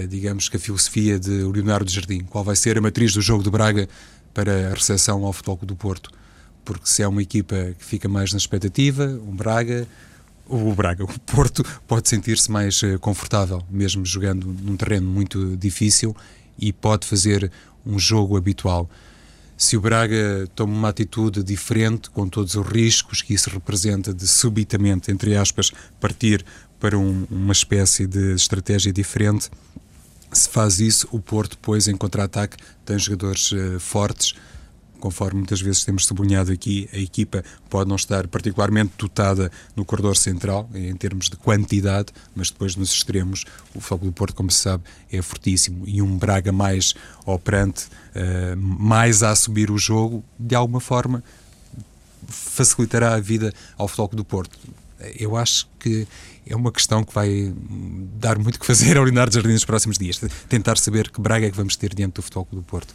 digamos 0.09 0.49
que 0.49 0.57
a 0.57 0.61
filosofia 0.61 1.19
de 1.19 1.31
Leonardo 1.45 1.91
Jardim, 1.91 2.21
qual 2.21 2.43
vai 2.43 2.57
ser 2.57 2.79
a 2.79 2.81
matriz 2.81 3.13
do 3.13 3.21
jogo 3.21 3.43
de 3.43 3.51
Braga 3.51 3.89
para 4.33 4.71
a 4.71 4.75
recepção 4.75 5.25
ao 5.25 5.33
Futebol 5.33 5.59
do 5.63 5.77
Porto. 5.77 6.11
Porque 6.65 6.89
se 6.89 7.03
é 7.03 7.09
uma 7.09 7.23
equipa 7.23 7.75
que 7.79 7.85
fica 7.85 8.09
mais 8.09 8.33
na 8.33 8.39
expectativa, 8.39 9.07
um 9.07 9.35
Braga, 9.35 9.87
o 10.47 10.75
Braga, 10.75 11.05
o 11.05 11.21
Porto 11.21 11.65
pode 11.87 12.09
sentir-se 12.09 12.51
mais 12.51 12.83
eh, 12.83 12.99
confortável, 12.99 13.63
mesmo 13.71 14.05
jogando 14.05 14.47
num 14.47 14.77
terreno 14.77 15.09
muito 15.09 15.57
difícil 15.57 16.15
e 16.59 16.73
pode 16.73 17.07
fazer 17.07 17.51
um 17.87 17.99
jogo 17.99 18.37
habitual. 18.37 18.89
Se 19.57 19.77
o 19.77 19.81
Braga 19.81 20.49
toma 20.55 20.73
uma 20.73 20.89
atitude 20.89 21.43
diferente, 21.43 22.09
com 22.11 22.27
todos 22.27 22.55
os 22.55 22.67
riscos 22.67 23.21
que 23.21 23.35
isso 23.35 23.51
representa 23.51 24.13
de 24.13 24.27
subitamente, 24.27 25.11
entre 25.11 25.37
aspas, 25.37 25.71
partir 26.01 26.45
para 26.79 26.99
um, 26.99 27.27
uma 27.31 27.53
espécie 27.53 28.07
de 28.07 28.35
estratégia 28.35 28.91
diferente, 28.91 29.51
se 30.33 30.49
faz 30.49 30.81
isso, 30.81 31.07
o 31.11 31.21
Porto 31.21 31.53
depois 31.53 31.89
em 31.89 31.97
contra-ataque 31.97 32.57
tem 32.87 32.99
jogadores 32.99 33.53
uh, 33.53 33.79
fortes 33.79 34.35
conforme 35.01 35.39
muitas 35.39 35.61
vezes 35.61 35.85
temos 35.85 36.07
sublinhado 36.07 36.53
aqui, 36.53 36.89
a 36.93 36.99
equipa 36.99 37.43
pode 37.69 37.89
não 37.89 37.97
estar 37.97 38.29
particularmente 38.29 38.93
dotada 38.99 39.51
no 39.75 39.85
corredor 39.85 40.17
central, 40.17 40.69
em 40.75 40.95
termos 40.95 41.29
de 41.29 41.37
quantidade, 41.37 42.13
mas 42.35 42.51
depois 42.51 42.77
nos 42.77 42.93
extremos, 42.93 43.45
o 43.75 43.81
Futebol 43.81 44.11
do 44.11 44.13
Porto, 44.13 44.35
como 44.35 44.51
se 44.51 44.61
sabe, 44.61 44.85
é 45.11 45.21
fortíssimo. 45.21 45.85
E 45.87 46.01
um 46.01 46.17
Braga 46.17 46.53
mais 46.53 46.95
operante, 47.27 47.87
uh, 47.87 48.57
mais 48.57 49.23
a 49.23 49.35
subir 49.35 49.71
o 49.71 49.79
jogo, 49.79 50.23
de 50.39 50.55
alguma 50.55 50.81
forma 50.81 51.25
facilitará 52.29 53.15
a 53.15 53.21
vida 53.21 53.53
ao 53.77 53.89
Futebol 53.89 54.09
do 54.19 54.25
Porto. 54.25 54.59
Eu 55.19 55.37
acho 55.37 55.67
que 55.79 56.07
é 56.47 56.55
uma 56.55 56.71
questão 56.71 57.03
que 57.03 57.15
vai 57.15 57.53
dar 58.19 58.39
muito 58.39 58.61
que 58.61 58.67
fazer 58.67 58.97
ao 58.97 59.05
Leonardo 59.05 59.35
Jardim 59.35 59.53
nos 59.53 59.65
próximos 59.65 59.97
dias. 59.97 60.21
Tentar 60.49 60.77
saber 60.79 61.11
que 61.11 61.21
Braga 61.21 61.47
é 61.47 61.51
que 61.51 61.57
vamos 61.57 61.77
ter 61.77 61.95
diante 61.95 62.15
do 62.15 62.23
Futebol 62.23 62.47
do 62.53 62.63
Porto. 62.63 62.95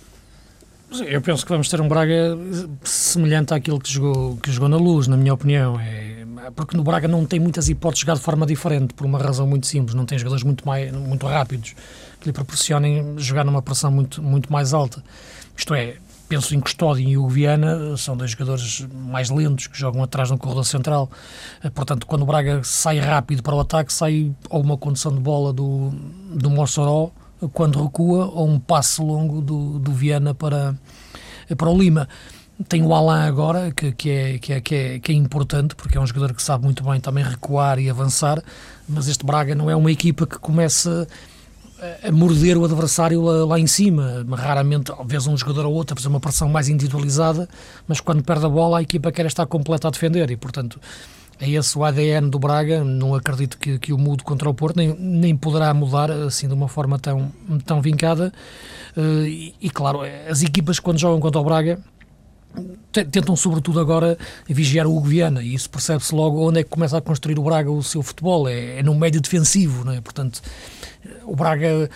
Eu 1.01 1.21
penso 1.21 1.45
que 1.45 1.51
vamos 1.51 1.69
ter 1.69 1.81
um 1.81 1.87
Braga 1.87 2.37
semelhante 2.83 3.53
àquilo 3.53 3.79
que 3.79 3.91
jogou, 3.91 4.37
que 4.37 4.51
jogou 4.51 4.69
na 4.69 4.77
luz, 4.77 5.07
na 5.07 5.17
minha 5.17 5.33
opinião. 5.33 5.79
É, 5.79 6.25
porque 6.55 6.77
no 6.77 6.83
Braga 6.83 7.07
não 7.07 7.25
tem 7.25 7.39
muitas 7.39 7.69
hipóteses 7.69 7.99
de 7.99 8.05
jogar 8.05 8.15
de 8.15 8.21
forma 8.21 8.45
diferente, 8.45 8.93
por 8.93 9.05
uma 9.05 9.19
razão 9.19 9.47
muito 9.47 9.67
simples. 9.67 9.95
Não 9.95 10.05
tem 10.05 10.17
jogadores 10.17 10.43
muito, 10.43 10.65
mais, 10.65 10.91
muito 10.91 11.25
rápidos 11.25 11.75
que 12.19 12.27
lhe 12.27 12.33
proporcionem 12.33 13.15
jogar 13.17 13.43
numa 13.43 13.61
pressão 13.61 13.91
muito, 13.91 14.21
muito 14.21 14.51
mais 14.51 14.73
alta. 14.73 15.03
Isto 15.57 15.73
é, 15.73 15.95
penso 16.27 16.55
em 16.55 16.59
Custódio 16.59 17.07
e 17.07 17.17
Hugo 17.17 17.29
Viana, 17.29 17.95
são 17.97 18.15
dois 18.17 18.31
jogadores 18.31 18.85
mais 18.91 19.29
lentos 19.29 19.67
que 19.67 19.77
jogam 19.77 20.03
atrás 20.03 20.29
no 20.31 20.37
corredor 20.37 20.65
central. 20.65 21.09
Eh, 21.63 21.69
portanto, 21.69 22.05
quando 22.05 22.23
o 22.23 22.25
Braga 22.25 22.61
sai 22.63 22.99
rápido 22.99 23.43
para 23.43 23.55
o 23.55 23.59
ataque, 23.59 23.93
sai 23.93 24.31
ou 24.49 24.61
uma 24.61 24.77
de 24.77 25.19
bola 25.19 25.53
do, 25.53 25.91
do 26.33 26.49
Mossoró 26.49 27.11
quando 27.53 27.81
recua 27.81 28.25
ou 28.25 28.47
um 28.47 28.59
passe 28.59 29.01
longo 29.01 29.41
do, 29.41 29.79
do 29.79 29.91
Viana 29.91 30.33
para, 30.33 30.75
para 31.57 31.69
o 31.69 31.77
Lima. 31.77 32.07
Tem 32.69 32.83
o 32.83 32.93
Alain 32.93 33.27
agora, 33.27 33.71
que, 33.71 33.91
que, 33.91 34.09
é, 34.09 34.37
que, 34.37 34.53
é, 34.53 34.61
que, 34.61 34.75
é, 34.75 34.99
que 34.99 35.11
é 35.11 35.15
importante, 35.15 35.75
porque 35.75 35.97
é 35.97 36.01
um 36.01 36.07
jogador 36.07 36.33
que 36.33 36.41
sabe 36.41 36.63
muito 36.63 36.83
bem 36.83 37.01
também 37.01 37.23
recuar 37.23 37.79
e 37.79 37.89
avançar, 37.89 38.41
mas 38.87 39.09
este 39.09 39.25
Braga 39.25 39.53
não 39.53 39.69
é 39.69 39.75
uma 39.75 39.91
equipa 39.91 40.25
que 40.25 40.39
começa 40.39 41.05
a 42.03 42.11
morder 42.11 42.57
o 42.57 42.65
adversário 42.65 43.21
lá, 43.21 43.45
lá, 43.45 43.59
em 43.59 43.67
cima. 43.67 44.25
Raramente, 44.31 44.85
talvez 44.85 45.27
um 45.27 45.37
jogador 45.37 45.65
ou 45.65 45.73
outro 45.73 45.93
a 45.93 45.97
fazer 45.97 46.07
uma 46.07 46.19
pressão 46.19 46.49
mais 46.49 46.69
individualizada, 46.69 47.47
mas 47.87 47.99
quando 47.99 48.23
perde 48.23 48.45
a 48.45 48.49
bola, 48.49 48.79
a 48.79 48.81
equipa 48.81 49.11
quer 49.11 49.25
estar 49.25 49.45
completa 49.45 49.87
a 49.87 49.91
defender 49.91 50.31
e, 50.31 50.37
portanto, 50.37 50.79
é 51.39 51.50
esse 51.50 51.77
o 51.77 51.84
ADN 51.84 52.30
do 52.30 52.39
Braga. 52.39 52.84
Não 52.84 53.15
acredito 53.15 53.58
que, 53.58 53.77
que 53.80 53.94
o 53.94 53.98
mude 53.98 54.24
contra 54.24 54.50
o 54.50 54.54
Porto, 54.54 54.77
nem, 54.77 54.96
nem 54.98 55.36
poderá 55.36 55.74
mudar 55.74 56.12
assim 56.12 56.48
de 56.48 56.54
uma 56.54 56.68
forma 56.68 56.98
tão, 56.98 57.32
tão 57.65 57.82
vincada. 57.82 58.34
Uh, 58.96 59.25
e, 59.25 59.56
e, 59.62 59.70
claro, 59.70 60.00
as 60.30 60.42
equipas, 60.42 60.80
quando 60.80 61.00
jogam 61.00 61.20
contra 61.20 61.39
o 61.39 61.44
Braga 61.44 61.80
tentam 63.12 63.36
sobretudo 63.36 63.82
agora 63.82 64.18
vigiar 64.48 64.88
o 64.88 64.96
Hugo 64.96 65.08
Viana 65.08 65.44
e 65.44 65.54
isso 65.54 65.70
percebe-se 65.70 66.15
logo 66.15 66.48
onde 66.48 66.62
é 66.62 66.63
que 66.63 66.70
começa 66.70 66.98
a 66.98 67.01
construir 67.01 67.38
o 67.38 67.44
Braga 67.44 67.70
o 67.70 67.84
seu 67.84 68.01
futebol, 68.01 68.48
é, 68.48 68.80
é 68.80 68.84
no 68.84 68.96
médio 68.96 69.20
defensivo, 69.20 69.84
não 69.84 69.92
é? 69.92 70.00
portanto 70.00 70.42
o 71.25 71.36
Braga 71.36 71.89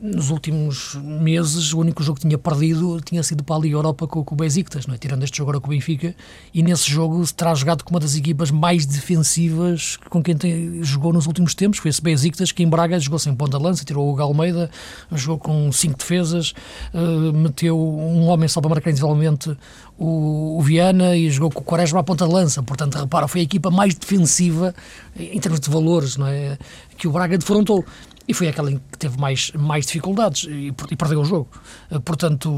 nos 0.00 0.30
últimos 0.30 0.94
meses, 0.94 1.74
o 1.74 1.78
único 1.78 2.02
jogo 2.02 2.18
que 2.18 2.26
tinha 2.26 2.38
perdido 2.38 3.00
tinha 3.02 3.22
sido 3.22 3.44
para 3.44 3.56
a 3.56 3.58
Liga 3.58 3.76
Europa 3.76 4.06
com, 4.06 4.24
com 4.24 4.34
o 4.34 4.36
Besiktas, 4.36 4.86
não 4.86 4.94
é? 4.94 4.98
tirando 4.98 5.22
este 5.24 5.36
jogo 5.36 5.50
agora 5.50 5.60
com 5.60 5.66
o 5.66 5.70
Benfica, 5.70 6.14
e 6.54 6.62
nesse 6.62 6.90
jogo 6.90 7.22
terá 7.32 7.54
jogado 7.54 7.84
com 7.84 7.90
uma 7.90 8.00
das 8.00 8.16
equipas 8.16 8.50
mais 8.50 8.86
defensivas 8.86 9.98
com 10.08 10.22
quem 10.22 10.34
tem, 10.34 10.82
jogou 10.82 11.12
nos 11.12 11.26
últimos 11.26 11.54
tempos, 11.54 11.78
foi 11.78 11.90
esse 11.90 12.00
Besiktas, 12.00 12.50
que 12.50 12.62
em 12.62 12.68
Braga 12.68 12.98
jogou 12.98 13.18
sem 13.18 13.34
ponta-lança, 13.34 13.84
tirou 13.84 14.16
o 14.16 14.22
Almeida, 14.22 14.70
jogou 15.12 15.38
com 15.38 15.70
cinco 15.70 15.98
defesas, 15.98 16.54
uh, 16.94 17.32
meteu 17.36 17.78
um 17.78 18.26
homem 18.28 18.48
só 18.48 18.60
para 18.62 18.70
marcar 18.70 18.90
individualmente 18.90 19.54
o, 19.98 20.58
o, 20.58 20.62
Viana 20.62 21.14
e 21.14 21.28
jogou 21.30 21.50
com 21.50 21.60
o 21.60 21.64
Quaresma 21.64 22.00
à 22.00 22.02
ponta-lança, 22.02 22.62
portanto, 22.62 22.96
repara, 22.96 23.28
foi 23.28 23.42
a 23.42 23.44
equipa 23.44 23.70
mais 23.70 23.94
defensiva 23.94 24.74
em 25.14 25.38
termos 25.38 25.60
de 25.60 25.68
valores, 25.68 26.16
não 26.16 26.26
é? 26.26 26.56
Que 26.96 27.06
o 27.06 27.12
Braga 27.12 27.36
defrontou 27.36 27.84
e 28.30 28.32
foi 28.32 28.46
aquela 28.46 28.70
em 28.70 28.78
que 28.78 28.96
teve 28.96 29.18
mais, 29.18 29.50
mais 29.58 29.86
dificuldades 29.86 30.44
e, 30.44 30.72
e 30.90 30.96
perdeu 30.96 31.20
o 31.20 31.24
jogo. 31.24 31.48
Eh, 31.90 31.98
portanto, 31.98 32.48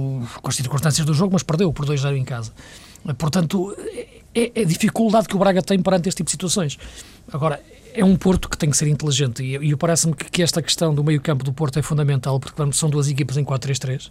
com 0.43 0.49
as 0.51 0.55
circunstâncias 0.55 1.07
do 1.07 1.15
jogo, 1.15 1.33
mas 1.33 1.43
perdeu 1.43 1.73
por 1.73 1.87
2-0 1.87 2.15
em 2.15 2.25
casa. 2.25 2.53
Eh, 3.09 3.13
portanto, 3.15 3.75
é, 4.35 4.53
é, 4.55 4.61
a 4.61 4.65
dificuldade 4.65 5.27
que 5.27 5.35
o 5.35 5.39
Braga 5.39 5.63
tem 5.63 5.81
perante 5.81 6.11
este 6.11 6.19
tipo 6.19 6.27
de 6.27 6.33
situações. 6.33 6.79
Agora, 7.33 7.59
é 7.95 8.05
um 8.05 8.17
Porto 8.17 8.51
que 8.51 8.59
tem 8.59 8.69
que 8.69 8.77
ser 8.77 8.87
inteligente 8.87 9.43
e, 9.43 9.55
e 9.55 9.75
parece-me 9.75 10.15
que, 10.15 10.31
que, 10.31 10.43
esta 10.43 10.61
questão 10.61 10.95
do 10.95 11.03
meio-campo 11.03 11.43
do 11.43 11.55
Porto 11.55 11.79
é 11.79 11.83
fundamental, 11.83 12.39
porque 12.39 12.61
são 12.73 12.91
duas 12.91 13.09
equipas 13.09 13.39
em 13.39 13.45
4-3-3, 13.45 14.11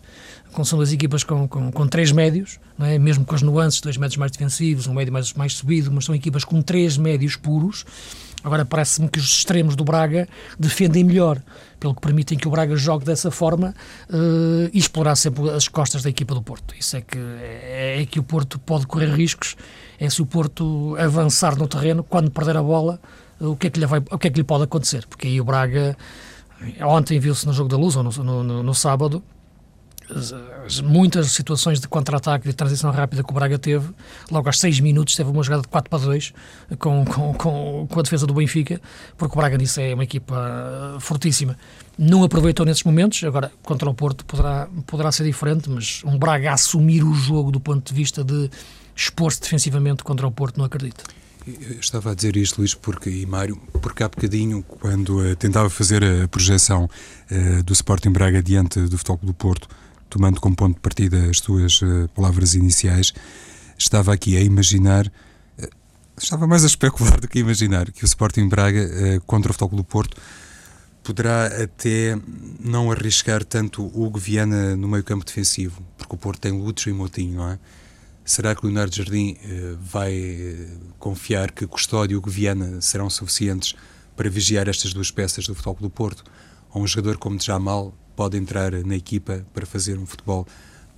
são 0.64 0.80
duas 0.80 0.92
equipas 0.92 1.24
com, 1.24 1.48
com, 1.48 1.72
com 1.72 1.88
três 1.88 2.12
médios, 2.12 2.60
é? 2.80 2.98
mesmo 2.98 3.24
com 3.24 3.36
as 3.36 3.44
nuances, 3.44 3.82
dois 3.82 3.98
médios 3.98 4.18
mais 4.18 4.32
defensivos, 4.32 4.88
um 4.88 4.96
médio 4.96 5.14
mais, 5.14 5.34
mais 5.34 5.54
subido, 5.54 5.92
mas 5.92 6.06
são 6.06 6.16
equipas 6.16 6.44
com 6.44 6.60
três 6.62 6.98
médios 6.98 7.36
puros 7.36 7.86
Agora 8.44 8.66
parece-me 8.66 9.08
que 9.08 9.20
os 9.20 9.26
extremos 9.26 9.76
do 9.76 9.84
Braga 9.84 10.28
defendem 10.58 11.04
melhor, 11.04 11.42
pelo 11.80 11.94
que 11.94 12.02
permitem 12.02 12.38
que 12.38 12.48
o 12.48 12.52
Braga 12.52 12.76
jogue 12.76 13.06
dessa 13.06 13.30
forma 13.30 13.74
uh, 14.10 14.70
e 14.74 14.78
explorar 14.78 15.16
sempre 15.16 15.50
as 15.52 15.68
costas 15.68 16.02
da 16.02 16.10
equipa 16.10 16.34
do 16.34 16.42
Porto. 16.42 16.74
Isso 16.78 16.98
é 16.98 17.02
que, 17.02 17.18
é, 17.18 18.02
é 18.02 18.06
que 18.06 18.20
o 18.20 18.24
Porto 18.24 18.58
pode 18.58 18.88
correr 18.88 19.14
riscos, 19.14 19.56
é 20.00 20.10
se 20.10 20.22
o 20.22 20.26
Porto 20.26 20.96
avançar 20.98 21.56
no 21.56 21.68
terreno, 21.68 22.04
quando 22.04 22.32
perder 22.32 22.58
a 22.58 22.64
bola, 22.64 23.00
o, 23.40 23.56
que 23.56 23.68
é 23.68 23.70
que 23.70 23.80
lhe 23.80 23.86
vai, 23.86 24.02
o 24.10 24.18
que 24.18 24.28
é 24.28 24.32
que 24.32 24.38
lhe 24.38 24.44
pode 24.44 24.64
acontecer? 24.64 25.06
Porque 25.08 25.28
aí 25.28 25.40
o 25.40 25.44
Braga, 25.44 25.96
ontem 26.82 27.20
viu-se 27.20 27.46
no 27.46 27.54
jogo 27.54 27.70
da 27.70 27.78
Luz, 27.78 27.96
ou 27.96 28.04
no, 28.04 28.44
no, 28.44 28.64
no, 28.64 28.74
sábado, 30.08 30.84
muitas 30.84 31.32
situações 31.32 31.80
de 31.80 31.88
contra-ataque 31.88 32.48
de 32.48 32.54
transição 32.54 32.92
rápida 32.92 33.24
que 33.24 33.32
o 33.32 33.34
Braga 33.34 33.58
teve, 33.58 33.90
logo 34.30 34.48
aos 34.48 34.60
6 34.60 34.80
minutos 34.80 35.16
teve 35.16 35.30
uma 35.30 35.44
jogada 35.44 35.64
de 35.64 35.68
4 35.68 35.90
para 35.90 36.00
2 36.00 36.34
com, 36.80 37.06
com, 37.06 37.34
com, 37.34 37.88
com 37.90 38.00
a 38.00 38.04
defesa 38.04 38.28
do 38.28 38.34
Benfica, 38.34 38.82
porque 39.18 39.34
o 39.34 39.38
Braga 39.38 39.58
nisso 39.58 39.80
é 39.80 39.94
uma 39.94 40.04
equipa 40.04 40.98
fortíssima. 41.00 41.58
Não 41.98 42.24
aproveitou 42.24 42.66
nesses 42.66 42.84
momentos, 42.84 43.24
agora 43.24 43.52
contra 43.64 43.90
o 43.90 43.94
Porto 43.94 44.26
poderá, 44.26 44.68
poderá 44.86 45.12
ser 45.12 45.24
diferente, 45.24 45.70
mas 45.70 46.02
um 46.06 46.18
Braga 46.18 46.54
assumir 46.54 47.04
o 47.04 47.14
jogo 47.14 47.52
do 47.52 47.60
ponto 47.60 47.88
de 47.88 47.94
vista 47.94 48.24
de 48.24 48.50
expor-se 48.96 49.42
defensivamente 49.42 50.04
contra 50.04 50.28
o 50.28 50.32
Porto, 50.32 50.58
não 50.58 50.66
acredito. 50.66 51.04
Eu 51.48 51.80
estava 51.80 52.12
a 52.12 52.14
dizer 52.14 52.36
isto, 52.38 52.60
Luís, 52.60 52.76
porque, 52.76 53.10
e 53.10 53.26
Mário, 53.26 53.56
porque 53.82 54.04
há 54.04 54.08
bocadinho, 54.08 54.62
quando 54.62 55.22
uh, 55.22 55.36
tentava 55.36 55.72
fazer 55.72 56.04
a 56.04 56.28
projeção 56.28 56.86
uh, 56.86 57.64
do 57.64 57.74
Sporting 57.74 58.12
Braga 58.12 58.44
diante 58.44 58.80
do 58.82 58.96
Futebol 58.96 59.20
do 59.24 59.34
Porto, 59.34 59.68
tomando 60.12 60.42
como 60.42 60.56
ponto 60.56 60.76
de 60.76 60.82
partida 60.82 61.30
as 61.30 61.40
tuas 61.40 61.82
uh, 61.82 62.08
palavras 62.14 62.54
iniciais, 62.54 63.14
estava 63.78 64.14
aqui 64.14 64.36
a 64.36 64.42
imaginar, 64.42 65.08
uh, 65.08 65.70
estava 66.18 66.46
mais 66.46 66.64
a 66.64 66.68
especular 66.68 67.20
do 67.20 67.28
que 67.30 67.40
a 67.40 67.42
imaginar, 67.42 67.90
que 67.92 68.04
o 68.04 68.06
Sporting 68.06 68.50
Braga 68.50 68.82
uh, 68.82 69.22
contra 69.22 69.52
o 69.52 69.54
Futebol 69.54 69.78
do 69.78 69.84
Porto 69.86 70.18
poderá 71.02 71.48
até 71.64 72.20
não 72.60 72.92
arriscar 72.92 73.44
tanto 73.44 73.90
o 73.98 74.12
Viana 74.16 74.76
no 74.76 74.88
meio 74.88 75.04
campo 75.04 75.26
defensivo, 75.26 75.82
porque 75.98 76.14
o 76.14 76.18
Porto 76.18 76.42
tem 76.42 76.52
Lúcio 76.52 76.90
e 76.90 76.94
Motinho, 76.94 77.38
não 77.38 77.50
é? 77.50 77.60
Será 78.24 78.54
que 78.54 78.64
o 78.64 78.68
Leonardo 78.68 78.96
Jardim 78.96 79.36
vai 79.82 80.70
confiar 81.00 81.52
que 81.52 81.66
Custódio 81.66 82.14
e 82.14 82.18
Hugo 82.18 82.30
Viana 82.30 82.80
serão 82.80 83.10
suficientes 83.10 83.74
para 84.16 84.30
vigiar 84.30 84.68
estas 84.70 84.94
duas 84.94 85.10
peças 85.10 85.48
do 85.48 85.56
Futebol 85.56 85.78
do 85.82 85.90
Porto? 85.90 86.24
Ou 86.72 86.84
um 86.84 86.88
jogador 86.88 87.18
como 87.18 87.42
Jamal 87.42 87.96
pode 88.22 88.38
entrar 88.38 88.72
na 88.86 88.96
equipa 88.96 89.44
para 89.52 89.66
fazer 89.66 89.98
um 89.98 90.06
futebol 90.06 90.46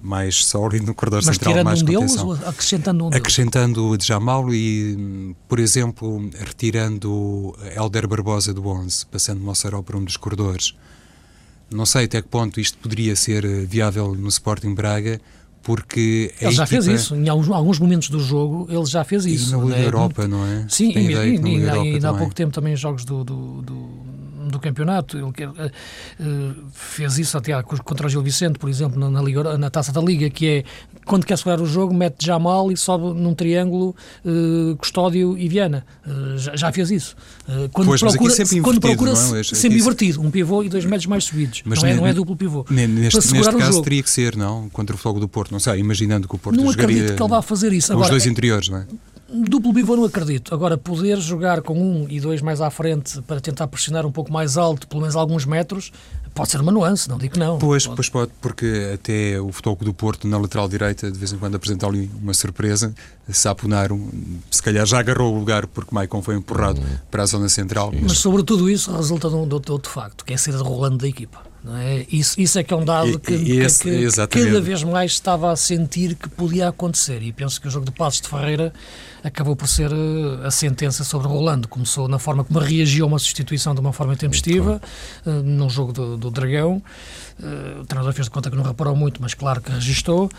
mais 0.01 0.43
sólido 0.43 0.87
no 0.87 0.93
corredor 0.93 1.21
Mas 1.25 1.37
central, 1.37 1.63
mais 1.63 1.81
um 1.81 1.85
contenção. 1.85 2.33
Deles, 2.33 2.47
acrescentando 2.49 3.05
um? 3.05 3.07
Acrescentando 3.07 3.87
o 3.87 3.97
Djamal 3.97 4.53
e, 4.53 5.33
por 5.47 5.57
exemplo, 5.57 6.29
retirando 6.37 7.55
Helder 7.73 8.09
Barbosa 8.09 8.53
do 8.53 8.67
11, 8.67 9.05
passando 9.05 9.39
Mossoró 9.39 9.81
para 9.81 9.97
um 9.97 10.03
dos 10.03 10.17
corredores. 10.17 10.75
Não 11.73 11.85
sei 11.85 12.03
até 12.03 12.21
que 12.21 12.27
ponto 12.27 12.59
isto 12.59 12.77
poderia 12.77 13.15
ser 13.15 13.45
viável 13.65 14.13
no 14.13 14.27
Sporting 14.27 14.73
Braga, 14.73 15.21
porque 15.61 16.33
ele 16.41 16.51
já 16.51 16.63
equipa... 16.63 16.83
fez 16.83 16.87
isso 16.87 17.15
em 17.15 17.29
alguns, 17.29 17.79
momentos 17.79 18.09
do 18.09 18.19
jogo 18.19 18.67
ele 18.69 18.85
já 18.85 19.05
fez 19.05 19.25
isso 19.25 19.47
e 19.47 19.57
na 19.57 19.63
Liga 19.63 19.77
é? 19.77 19.85
Europa 19.85 20.27
não 20.27 20.45
é 20.45 20.65
sim 20.67 20.91
e, 20.91 21.07
e, 21.07 21.39
e, 21.39 21.69
ainda 21.69 22.09
há 22.09 22.13
pouco 22.13 22.35
tempo 22.35 22.51
também 22.51 22.75
jogos 22.75 23.05
do, 23.05 23.23
do, 23.23 23.61
do 23.61 23.89
do 24.47 24.59
campeonato. 24.59 25.17
Ele 25.17 25.25
uh, 25.25 25.71
fez 26.73 27.17
isso 27.17 27.37
até 27.37 27.61
contra 27.63 28.07
o 28.07 28.09
Gil 28.09 28.21
Vicente, 28.21 28.59
por 28.59 28.69
exemplo, 28.69 28.99
na, 28.99 29.09
na, 29.09 29.21
Liga, 29.21 29.57
na 29.57 29.69
taça 29.69 29.91
da 29.91 30.01
Liga, 30.01 30.29
que 30.29 30.47
é 30.47 30.63
quando 31.05 31.25
quer 31.25 31.37
segurar 31.37 31.61
o 31.61 31.65
jogo, 31.65 31.93
mete 31.93 32.25
Jamal 32.25 32.71
e 32.71 32.77
sobe 32.77 33.19
num 33.19 33.33
triângulo 33.33 33.95
uh, 34.25 34.75
Custódio 34.77 35.37
e 35.37 35.47
Viana. 35.49 35.85
Uh, 36.05 36.37
já, 36.37 36.55
já, 36.55 36.71
fez 36.71 36.91
isso. 36.91 37.15
quando 37.71 37.87
pois, 37.87 38.01
procura, 38.01 38.33
sempre 38.33 38.61
quando 38.61 38.79
procura 38.79 39.11
é? 39.11 39.43
sempre 39.43 39.79
invertido, 39.79 40.21
um 40.21 40.31
pivô 40.31 40.63
e 40.63 40.69
dois 40.69 40.85
metros 40.85 41.07
mais 41.07 41.25
subidos. 41.25 41.61
Mas 41.65 41.81
não, 41.81 41.89
é, 41.89 41.93
não 41.95 42.07
é 42.07 42.13
duplo 42.13 42.35
pivô. 42.35 42.65
Neste, 42.69 43.33
neste 43.33 43.57
caso 43.57 43.81
teria 43.81 44.03
que 44.03 44.09
ser, 44.09 44.35
não? 44.35 44.69
Contra 44.69 44.95
o 44.95 44.97
Fogo 44.97 45.19
do 45.19 45.27
Porto, 45.27 45.51
não 45.51 45.59
sei, 45.59 45.79
imaginando 45.79 46.27
que 46.27 46.35
o 46.35 46.37
Porto 46.37 46.55
não 46.55 46.71
jogaria. 46.71 46.87
Não 46.87 46.93
acredito 46.93 47.17
que 47.17 47.23
ele 47.23 47.29
vá 47.29 47.41
fazer 47.41 47.73
isso. 47.73 47.91
Agora, 47.91 48.05
os 48.05 48.09
dois 48.11 48.25
interiores, 48.25 48.69
não 48.69 48.77
é? 48.79 48.85
Duplo 49.33 49.73
pivô 49.73 49.95
não 49.95 50.05
acredito. 50.05 50.53
Agora, 50.53 50.77
poder 50.77 51.19
jogar 51.19 51.61
com 51.61 51.73
um 51.73 52.05
e 52.07 52.19
dois 52.19 52.41
mais 52.41 52.61
à 52.61 52.69
frente 52.69 53.19
para 53.23 53.41
tentar 53.41 53.67
pressionar 53.67 54.05
um 54.05 54.11
pouco 54.11 54.31
mais 54.31 54.57
alto, 54.57 54.87
pelo 54.87 55.01
menos 55.01 55.15
alguns 55.15 55.43
metros, 55.45 55.91
pode 56.35 56.51
ser 56.51 56.61
uma 56.61 56.71
nuance, 56.71 57.09
não 57.09 57.17
digo 57.17 57.33
que 57.33 57.39
não. 57.39 57.57
Pois, 57.57 57.85
pode. 57.85 57.95
pois 57.95 58.09
pode, 58.09 58.31
porque 58.39 58.91
até 58.93 59.39
o 59.41 59.51
Futebol 59.51 59.75
do 59.77 59.93
Porto, 59.93 60.27
na 60.27 60.37
lateral 60.37 60.69
direita, 60.69 61.11
de 61.11 61.17
vez 61.17 61.33
em 61.33 61.37
quando 61.37 61.55
apresenta 61.55 61.87
ali 61.87 62.11
uma 62.21 62.33
surpresa. 62.33 62.93
Saponaro, 63.27 63.99
se 64.51 64.61
calhar 64.61 64.85
já 64.85 64.99
agarrou 64.99 65.33
o 65.33 65.39
lugar 65.39 65.65
porque 65.65 65.93
Maicon 65.95 66.21
foi 66.21 66.35
empurrado 66.35 66.79
hum. 66.79 66.97
para 67.09 67.23
a 67.23 67.25
zona 67.25 67.49
central. 67.49 67.91
Mas, 68.01 68.19
sobre 68.19 68.43
tudo 68.43 68.69
isso 68.69 68.95
resulta 68.95 69.29
de 69.29 69.35
um 69.35 69.49
outro 69.51 69.89
facto, 69.89 70.23
que 70.23 70.33
é 70.33 70.35
a 70.35 70.39
saída 70.39 70.61
de 70.61 70.63
Rolando 70.63 70.97
da 70.97 71.07
equipa. 71.07 71.52
É? 71.65 72.05
Isso, 72.11 72.39
isso 72.41 72.59
é 72.59 72.63
que 72.63 72.73
é 72.73 72.77
um 72.77 72.83
dado 72.83 73.17
que, 73.17 73.33
e, 73.33 73.59
esse, 73.59 73.83
que, 73.83 74.27
que 74.27 74.45
cada 74.45 74.59
vez 74.59 74.83
mais 74.83 75.13
estava 75.13 75.49
a 75.49 75.55
sentir 75.55 76.13
que 76.15 76.27
podia 76.27 76.67
acontecer. 76.67 77.23
E 77.23 77.31
penso 77.31 77.61
que 77.61 77.67
o 77.69 77.71
jogo 77.71 77.85
de 77.85 77.91
Passos 77.91 78.19
de 78.19 78.27
Ferreira 78.27 78.73
acabou 79.23 79.55
por 79.55 79.67
ser 79.67 79.89
eh, 79.89 80.45
a 80.45 80.51
sentença 80.51 81.05
sobre 81.05 81.27
Rolando. 81.27 81.69
Começou 81.69 82.09
na 82.09 82.19
forma 82.19 82.43
como 82.43 82.59
reagiu 82.59 83.05
a 83.05 83.07
uma 83.07 83.17
substituição 83.17 83.73
de 83.73 83.79
uma 83.79 83.93
forma 83.93 84.13
tempestiva, 84.17 84.81
uh, 85.25 85.29
num 85.29 85.69
jogo 85.69 85.93
do, 85.93 86.17
do 86.17 86.29
Dragão. 86.29 86.83
Uh, 87.39 87.79
o 87.81 87.85
treinador 87.85 88.13
fez 88.13 88.25
de 88.27 88.31
conta 88.31 88.49
que 88.49 88.57
não 88.57 88.63
reparou 88.63 88.95
muito, 88.95 89.21
mas 89.21 89.33
claro 89.33 89.61
que 89.61 89.71
registou. 89.71 90.29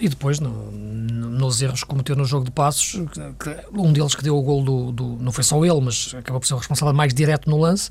E 0.00 0.08
depois, 0.08 0.40
no, 0.40 0.70
no, 0.70 1.30
nos 1.30 1.62
erros 1.62 1.82
que 1.82 1.86
cometeu 1.88 2.14
no 2.14 2.24
jogo 2.24 2.44
de 2.44 2.50
passos, 2.50 3.00
um 3.72 3.92
deles 3.92 4.14
que 4.14 4.22
deu 4.22 4.36
o 4.36 4.42
gol 4.42 4.62
do, 4.62 4.92
do, 4.92 5.16
Não 5.20 5.32
foi 5.32 5.44
só 5.44 5.64
ele, 5.64 5.80
mas 5.80 6.14
acabou 6.16 6.40
por 6.40 6.46
ser 6.46 6.54
o 6.54 6.58
responsável 6.58 6.94
mais 6.94 7.14
direto 7.14 7.48
no 7.48 7.58
lance 7.58 7.90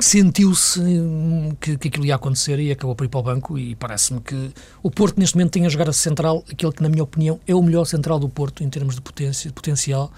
sentiu-se 0.00 0.80
hum, 0.80 1.56
que, 1.60 1.76
que 1.76 1.88
aquilo 1.88 2.06
ia 2.06 2.14
acontecer 2.14 2.58
e 2.60 2.70
acabou 2.70 2.94
por 2.94 3.04
ir 3.04 3.08
para 3.08 3.20
o 3.20 3.22
banco 3.22 3.58
e 3.58 3.74
parece-me 3.74 4.20
que 4.20 4.50
o 4.82 4.90
Porto 4.90 5.18
neste 5.18 5.36
momento 5.36 5.52
tem 5.52 5.66
a 5.66 5.68
jogar 5.68 5.88
a 5.88 5.92
central, 5.92 6.44
aquele 6.50 6.72
que 6.72 6.82
na 6.82 6.88
minha 6.88 7.02
opinião 7.02 7.40
é 7.46 7.54
o 7.54 7.62
melhor 7.62 7.84
central 7.84 8.18
do 8.18 8.28
Porto 8.28 8.62
em 8.62 8.68
termos 8.68 8.94
de 8.94 9.00
potência, 9.00 9.48
de 9.48 9.54
potencial, 9.54 10.12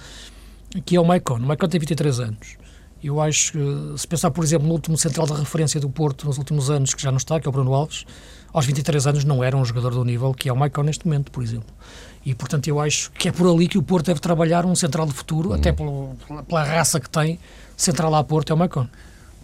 que 0.84 0.96
é 0.96 1.00
o 1.00 1.04
Maicon. 1.04 1.36
O 1.36 1.46
Maicon 1.46 1.68
tem 1.68 1.80
23 1.80 2.20
anos 2.20 2.56
Eu 3.02 3.20
acho 3.20 3.52
que, 3.52 3.58
se 3.96 4.06
pensar, 4.06 4.30
por 4.30 4.44
exemplo, 4.44 4.66
no 4.66 4.74
último 4.74 4.98
central 4.98 5.26
de 5.26 5.32
referência 5.32 5.80
do 5.80 5.88
Porto 5.88 6.26
nos 6.26 6.36
últimos 6.36 6.70
anos, 6.70 6.92
que 6.92 7.02
já 7.02 7.10
não 7.10 7.18
está, 7.18 7.40
que 7.40 7.46
é 7.46 7.48
o 7.48 7.52
Bruno 7.52 7.72
Alves, 7.72 8.04
aos 8.54 8.64
23 8.64 9.06
anos 9.08 9.24
não 9.24 9.42
era 9.42 9.56
um 9.56 9.64
jogador 9.64 9.90
do 9.90 10.04
nível 10.04 10.32
que 10.32 10.48
é 10.48 10.52
o 10.52 10.56
Michael 10.56 10.84
neste 10.84 11.04
momento, 11.04 11.30
por 11.32 11.42
exemplo. 11.42 11.68
E, 12.24 12.34
portanto, 12.34 12.68
eu 12.68 12.80
acho 12.80 13.10
que 13.12 13.28
é 13.28 13.32
por 13.32 13.52
ali 13.52 13.68
que 13.68 13.76
o 13.76 13.82
Porto 13.82 14.06
deve 14.06 14.20
trabalhar 14.20 14.64
um 14.64 14.74
central 14.74 15.06
de 15.06 15.12
futuro, 15.12 15.50
uhum. 15.50 15.56
até 15.56 15.72
pela, 15.72 16.42
pela 16.48 16.64
raça 16.64 16.98
que 16.98 17.10
tem, 17.10 17.38
central 17.76 18.14
a 18.14 18.24
Porto 18.24 18.50
é 18.50 18.54
o 18.54 18.56
Maicon. 18.56 18.86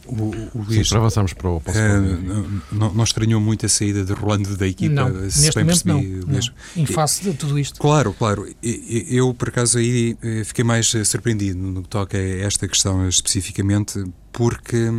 O, 0.06 0.14
o 0.14 0.64
Luís, 0.66 0.88
Sim, 0.88 0.90
para 0.90 0.98
avançarmos 0.98 1.32
para 1.34 1.48
o 1.48 1.58
uh, 1.58 2.62
não, 2.72 2.94
não 2.94 3.04
estranhou 3.04 3.40
muito 3.40 3.66
a 3.66 3.68
saída 3.68 4.02
de 4.02 4.12
Rolando 4.12 4.56
da 4.56 4.66
equipa, 4.66 4.94
não, 4.94 5.30
se 5.30 5.52
bem 5.52 5.66
percebi. 5.66 5.92
Não, 5.92 6.26
não, 6.26 6.40
em 6.74 6.86
face 6.86 7.22
de 7.22 7.34
tudo 7.34 7.58
isto. 7.58 7.78
Claro, 7.78 8.14
claro. 8.14 8.48
Eu, 8.62 9.34
por 9.34 9.48
acaso, 9.48 9.78
aí 9.78 10.16
eh, 10.22 10.42
fiquei 10.42 10.64
mais 10.64 10.92
eh, 10.94 11.04
surpreendido 11.04 11.58
no 11.58 11.82
que 11.82 11.88
toca 11.88 12.16
a 12.16 12.20
esta 12.20 12.66
questão 12.66 13.06
especificamente, 13.08 14.02
porque 14.32 14.90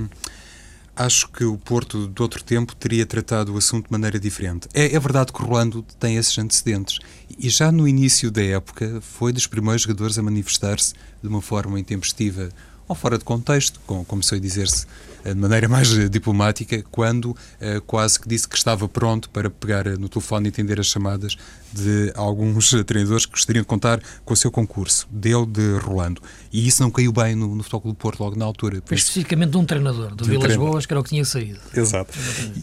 acho 1.05 1.29
que 1.29 1.43
o 1.43 1.57
Porto, 1.57 2.07
de 2.07 2.21
outro 2.21 2.43
tempo, 2.43 2.75
teria 2.75 3.05
tratado 3.05 3.53
o 3.53 3.57
assunto 3.57 3.85
de 3.85 3.91
maneira 3.91 4.19
diferente. 4.19 4.67
É, 4.73 4.95
é 4.95 4.99
verdade 4.99 5.33
que 5.33 5.41
Rolando 5.41 5.83
tem 5.99 6.15
esses 6.15 6.37
antecedentes. 6.37 6.99
E 7.37 7.49
já 7.49 7.71
no 7.71 7.87
início 7.87 8.29
da 8.29 8.43
época, 8.43 8.99
foi 9.01 9.33
dos 9.33 9.47
primeiros 9.47 9.81
jogadores 9.81 10.17
a 10.17 10.23
manifestar-se 10.23 10.93
de 11.21 11.27
uma 11.27 11.41
forma 11.41 11.79
intempestiva 11.79 12.49
ou 12.87 12.95
fora 12.95 13.17
de 13.17 13.23
contexto, 13.23 13.79
como, 13.85 14.05
como 14.05 14.21
sei 14.21 14.39
dizer-se 14.39 14.85
de 15.29 15.35
maneira 15.35 15.67
mais 15.67 15.91
eh, 15.97 16.09
diplomática, 16.09 16.83
quando 16.91 17.31
uh, 17.31 17.81
quase 17.85 18.19
que 18.19 18.27
disse 18.27 18.47
que 18.47 18.57
estava 18.57 18.87
pronto 18.87 19.29
para 19.29 19.49
pegar 19.49 19.85
no 19.85 20.09
telefone 20.09 20.47
e 20.47 20.49
atender 20.49 20.79
as 20.79 20.87
chamadas 20.87 21.37
de 21.73 22.11
alguns 22.15 22.71
treinadores 22.85 23.25
que 23.25 23.31
gostariam 23.31 23.61
de 23.61 23.67
contar 23.67 24.01
com 24.25 24.33
o 24.33 24.37
seu 24.37 24.51
concurso, 24.51 25.07
dele 25.09 25.45
de 25.45 25.77
Rolando. 25.77 26.21
E 26.51 26.67
isso 26.67 26.83
não 26.83 26.91
caiu 26.91 27.13
bem 27.13 27.33
no, 27.33 27.55
no 27.55 27.63
Futebol 27.63 27.93
do 27.93 27.95
Porto 27.95 28.21
logo 28.21 28.35
na 28.37 28.43
altura. 28.45 28.81
Foi 28.85 28.97
especificamente 28.97 29.51
de 29.51 29.57
um 29.57 29.65
treinador, 29.65 30.13
do 30.13 30.25
Vilas 30.25 30.55
Boas, 30.55 30.85
que 30.85 30.93
era 30.93 30.99
o 30.99 31.03
que 31.03 31.09
tinha 31.09 31.23
saído. 31.23 31.59
Exato. 31.73 32.13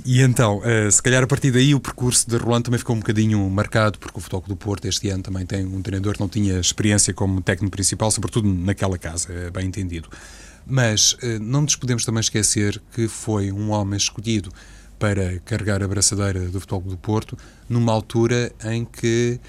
E 0.05 0.21
então, 0.21 0.59
uh, 0.59 0.91
se 0.91 1.03
calhar 1.03 1.23
a 1.23 1.27
partir 1.27 1.51
daí 1.51 1.75
o 1.75 1.81
percurso 1.81 2.29
de 2.29 2.37
Rolando 2.37 2.65
também 2.65 2.79
ficou 2.79 2.95
um 2.95 3.01
bocadinho 3.01 3.49
marcado, 3.49 3.99
porque 3.99 4.19
o 4.19 4.21
Futebol 4.21 4.45
do 4.47 4.57
Porto 4.57 4.87
este 4.87 5.09
ano 5.09 5.23
também 5.23 5.47
tem 5.47 5.65
um 5.65 5.81
treinador 5.81 6.15
que 6.15 6.21
não 6.21 6.29
tinha 6.29 6.59
experiência 6.59 7.15
como 7.15 7.41
técnico 7.41 7.71
principal, 7.71 8.11
sobretudo 8.11 8.49
naquela 8.49 8.99
casa, 8.99 9.33
é 9.33 9.51
bem 9.51 9.67
entendido. 9.67 10.09
Mas 10.69 11.15
uh, 11.15 11.39
não 11.41 11.63
nos 11.63 11.77
podemos 11.77 12.05
também 12.05 12.21
esquecer 12.21 12.81
que 12.93 13.09
foi 13.09 13.51
um 13.51 13.71
homem 13.71 13.97
escolhido 13.97 14.53
para 14.99 15.39
carregar 15.41 15.83
a 15.83 15.89
braçadeira 15.89 16.49
do 16.49 16.61
Futebol 16.61 16.83
do 16.83 16.97
Porto 16.97 17.39
numa 17.69 17.93
altura 17.93 18.53
em 18.65 18.85
que 18.85 19.41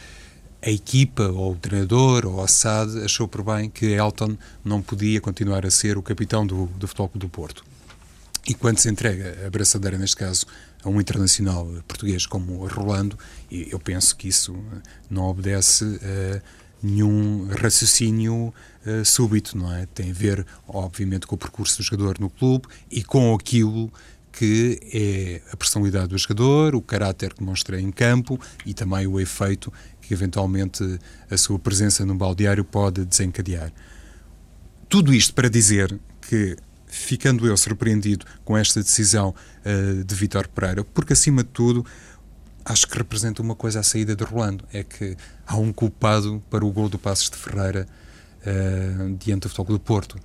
a 0.62 0.70
equipa, 0.70 1.24
ou 1.24 1.54
o 1.54 1.56
treinador, 1.56 2.26
ou 2.26 2.44
a 2.44 2.48
SAD, 2.48 3.04
achou 3.04 3.28
por 3.28 3.44
bem 3.44 3.70
que 3.70 3.88
Elton 3.88 4.38
não 4.64 4.82
podia 4.82 5.22
continuar 5.22 5.66
a 5.66 5.72
ser 5.72 5.98
o 5.98 6.02
capitão 6.02 6.46
do, 6.46 6.66
do 6.78 6.88
Futebol 6.88 7.12
do 7.16 7.30
Porto. 7.30 7.64
E 8.48 8.54
quando 8.54 8.80
se 8.80 8.90
entrega 8.90 9.46
a 9.46 9.50
braçadeira, 9.50 9.98
neste 9.98 10.16
caso, 10.16 10.46
a 10.84 10.90
um 10.90 11.00
internacional 11.00 11.66
português 11.88 12.26
como 12.26 12.66
Rolando, 12.68 13.18
eu 13.52 13.80
penso 13.80 14.16
que 14.16 14.28
isso 14.28 14.56
não 15.10 15.24
obedece 15.26 15.86
a 15.86 16.42
nenhum 16.81 17.48
raciocínio 17.48 18.53
uh, 18.86 19.05
súbito, 19.05 19.57
não 19.57 19.74
é? 19.74 19.86
Tem 19.88 20.12
a 20.12 20.13
ver, 20.13 20.45
obviamente, 20.67 21.27
com 21.27 21.36
o 21.36 21.38
percurso 21.38 21.77
do 21.77 21.83
jogador 21.83 22.19
no 22.19 22.29
clube 22.29 22.67
e 22.89 23.03
com 23.03 23.33
aquilo 23.33 23.91
que 24.31 24.79
é 24.93 25.41
a 25.51 25.57
personalidade 25.57 26.07
do 26.07 26.17
jogador, 26.17 26.75
o 26.75 26.81
caráter 26.81 27.33
que 27.33 27.44
mostra 27.44 27.79
em 27.79 27.92
campo 27.92 28.39
e 28.65 28.74
também 28.74 29.07
o 29.07 29.20
efeito 29.20 29.74
que 30.01 30.13
eventualmente 30.13 31.00
a 31.29 31.37
sua 31.37 31.59
presença 31.59 32.05
no 32.05 32.15
baldeário 32.15 32.63
pode 32.63 33.05
desencadear. 33.05 33.72
Tudo 34.87 35.13
isto 35.13 35.33
para 35.33 35.50
dizer 35.50 36.00
que, 36.22 36.55
ficando 36.87 37.46
eu 37.46 37.55
surpreendido 37.57 38.25
com 38.44 38.57
esta 38.57 38.81
decisão 38.81 39.35
uh, 39.65 40.03
de 40.03 40.15
Vitor 40.15 40.48
Pereira, 40.48 40.83
porque 40.83 41.13
acima 41.13 41.44
de 41.44 41.50
tudo 41.50 41.85
acho 42.70 42.88
que 42.88 42.98
representa 42.98 43.42
uma 43.42 43.55
coisa 43.55 43.82
a 43.82 43.84
saída 43.84 44.16
de 44.16 44.24
Rolando, 44.24 44.64
é 44.72 44.84
que 44.84 45.18
há 45.46 45.58
um 45.58 45.74
culpado 45.74 46.42
para 46.50 46.64
o 46.64 46.72
gol 46.72 46.88
do 46.88 46.98
Passos 46.98 47.29
de 47.29 47.38
Ferreira 47.38 47.88
uh, 48.42 49.16
diante 49.18 49.42
do 49.42 49.50
Futebol 49.50 49.77
do 49.77 49.79
Porto 49.79 50.20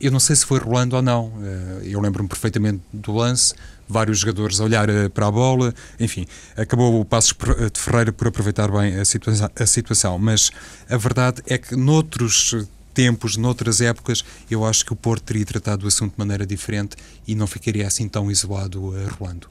eu 0.00 0.10
não 0.10 0.20
sei 0.20 0.36
se 0.36 0.44
foi 0.44 0.58
rolando 0.58 0.96
ou 0.96 1.02
não. 1.02 1.32
Eh, 1.42 1.88
eu 1.92 2.00
lembro-me 2.00 2.28
perfeitamente 2.28 2.82
do 2.92 3.12
lance, 3.12 3.54
vários 3.88 4.18
jogadores 4.18 4.60
a 4.60 4.64
olhar 4.64 4.88
eh, 4.88 5.08
para 5.08 5.26
a 5.26 5.30
bola, 5.30 5.74
enfim, 5.98 6.26
acabou 6.56 7.00
o 7.00 7.04
Passos 7.04 7.34
de 7.72 7.80
Ferreira 7.80 8.12
por 8.12 8.28
aproveitar 8.28 8.70
bem 8.70 8.96
a, 8.96 9.04
situa 9.04 9.32
a 9.58 9.66
situação. 9.66 10.18
Mas 10.18 10.50
a 10.90 10.96
verdade 10.96 11.42
é 11.46 11.56
que 11.56 11.76
noutros 11.76 12.54
tempos, 12.92 13.36
noutras 13.36 13.80
épocas, 13.80 14.24
eu 14.50 14.64
acho 14.64 14.84
que 14.84 14.92
o 14.92 14.96
Porto 14.96 15.24
teria 15.24 15.44
tratado 15.46 15.84
o 15.84 15.88
assunto 15.88 16.12
de 16.12 16.18
maneira 16.18 16.46
diferente 16.46 16.96
e 17.26 17.34
não 17.34 17.46
ficaria 17.46 17.86
assim 17.86 18.08
tão 18.08 18.30
isolado 18.30 18.92
rolando. 19.18 19.48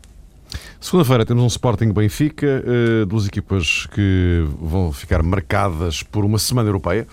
Segunda-feira 0.80 1.26
temos 1.26 1.44
um 1.44 1.48
Sporting 1.48 1.92
Benfica, 1.92 2.64
duas 3.08 3.28
equipas 3.28 3.88
que 3.88 4.46
vão 4.62 4.92
ficar 4.92 5.24
marcadas 5.24 6.04
por 6.04 6.26
uma 6.26 6.38
semana 6.38 6.70
europeia. 6.70 7.08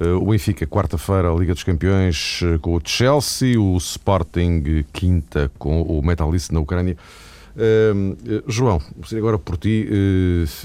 Eh, 0.00 0.12
o 0.12 0.26
Benfica, 0.26 0.66
quarta-feira, 0.66 1.30
a 1.30 1.34
Liga 1.34 1.52
dos 1.52 1.62
Campeões 1.62 2.40
eh, 2.42 2.58
com 2.58 2.74
o 2.74 2.80
Chelsea, 2.82 3.60
o 3.60 3.76
Sporting, 3.76 4.84
quinta, 4.92 5.50
com 5.58 5.82
o 5.82 6.02
Metalist 6.02 6.50
na 6.50 6.60
Ucrânia. 6.60 6.96
João, 8.46 8.80
agora 9.12 9.36
por 9.38 9.58
ti, 9.58 9.86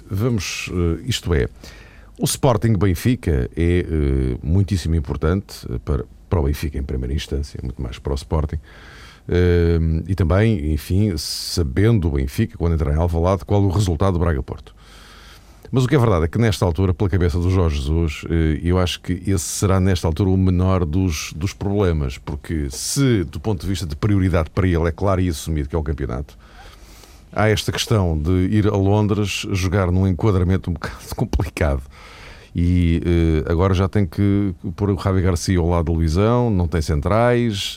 vamos, 0.10 0.70
isto 1.04 1.34
é, 1.34 1.50
o 2.18 2.24
Sporting 2.24 2.74
Benfica 2.74 3.50
é 3.58 3.86
muitíssimo 4.42 4.96
importante 4.96 5.68
para, 5.84 6.06
para 6.30 6.40
o 6.40 6.44
Benfica 6.44 6.78
em 6.78 6.84
primeira 6.84 7.14
instância, 7.14 7.60
muito 7.62 7.82
mais 7.82 8.00
para 8.00 8.14
o 8.14 8.16
Sporting. 8.16 8.60
E 10.08 10.16
também, 10.16 10.74
enfim, 10.74 11.16
sabendo 11.18 12.08
o 12.08 12.12
Benfica, 12.12 12.58
quando 12.58 12.74
entrar 12.74 12.94
em 12.94 12.98
Alvalade, 12.98 13.44
qual 13.46 13.62
o 13.64 13.70
resultado 13.70 14.14
do 14.14 14.20
Braga-Porto. 14.20 14.76
Mas 15.72 15.84
o 15.84 15.88
que 15.88 15.96
é 15.96 16.00
verdade 16.00 16.26
é 16.26 16.28
que 16.28 16.38
nesta 16.38 16.64
altura, 16.64 16.94
pela 16.94 17.10
cabeça 17.10 17.40
do 17.40 17.50
Jorge 17.50 17.82
Jesus, 17.82 18.24
eh, 18.30 18.62
eu 18.64 18.80
acho 18.80 19.02
que 19.02 19.14
esse 19.28 19.44
será 19.44 19.80
nesta 19.80 20.08
altura 20.08 20.30
o 20.30 20.38
menor 20.38 20.86
dos, 20.86 21.34
dos 21.36 21.54
problemas, 21.54 22.18
porque 22.18 22.68
se 22.70 23.24
do 23.24 23.40
ponto 23.40 23.62
de 23.62 23.68
vista 23.68 23.86
de 23.86 23.96
prioridade 23.96 24.50
para 24.50 24.68
ele 24.68 24.88
é 24.88 24.92
claro 24.92 25.22
e 25.22 25.28
assumido 25.28 25.68
que 25.68 25.76
é 25.76 25.80
o 25.80 25.84
campeonato, 25.84 26.38
há 27.32 27.50
esta 27.50 27.72
questão 27.72 28.18
de 28.18 28.32
ir 28.52 28.68
a 28.68 28.78
Londres 28.78 29.46
jogar 29.52 29.92
num 29.92 30.08
enquadramento 30.08 30.70
um 30.70 30.74
bocado 30.76 31.16
complicado. 31.16 31.82
E 32.56 33.02
uh, 33.46 33.52
agora 33.52 33.74
já 33.74 33.90
tem 33.90 34.06
que 34.06 34.56
pôr 34.78 34.90
o 34.90 34.98
Javi 34.98 35.22
Garcia 35.22 35.60
ao 35.60 35.68
lado 35.68 35.88
do 35.88 35.94
Luizão, 35.94 36.50
não 36.50 36.70
tem 36.70 36.82
centrais. 36.82 37.76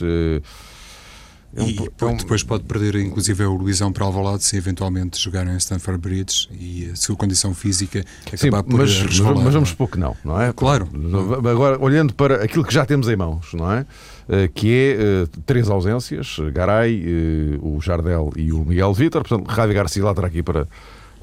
É 1.55 1.63
um, 1.63 1.67
e 1.67 1.77
é 1.77 2.05
um... 2.05 2.15
depois 2.15 2.43
pode 2.43 2.63
perder, 2.63 2.95
inclusive, 2.95 3.43
o 3.43 3.55
Luizão 3.55 3.91
para 3.91 4.05
Alvalade 4.05 4.43
se 4.43 4.55
eventualmente 4.55 5.19
jogar 5.19 5.47
em 5.47 5.57
Stanford 5.57 5.99
Bridge 5.99 6.47
e 6.51 6.89
a 6.91 6.95
sua 6.95 7.15
condição 7.15 7.53
física 7.53 8.05
acabar 8.27 8.59
Sim, 8.59 8.69
por 8.69 8.79
mas, 8.79 9.01
resvalar. 9.01 9.43
Mas 9.43 9.53
vamos 9.53 9.69
supor 9.69 9.89
que 9.89 9.97
não, 9.97 10.15
não 10.23 10.39
é? 10.39 10.53
Claro. 10.53 10.87
Agora, 11.49 11.81
olhando 11.81 12.13
para 12.13 12.43
aquilo 12.43 12.63
que 12.63 12.73
já 12.73 12.85
temos 12.85 13.07
em 13.07 13.15
mãos, 13.15 13.53
não 13.53 13.71
é? 13.71 13.85
Eh, 14.31 14.47
que 14.47 14.71
é 14.71 14.91
eh, 14.91 15.27
três 15.43 15.69
ausências, 15.69 16.37
Garay, 16.53 17.03
eh, 17.03 17.59
o 17.61 17.81
Jardel 17.81 18.31
e 18.35 18.53
o 18.53 18.63
Miguel 18.63 18.93
Vitor, 18.93 19.23
portanto, 19.23 19.47
Rádio 19.47 19.73
Garcia 19.73 20.03
lá 20.03 20.13
terá 20.13 20.27
aqui 20.27 20.43
para, 20.43 20.67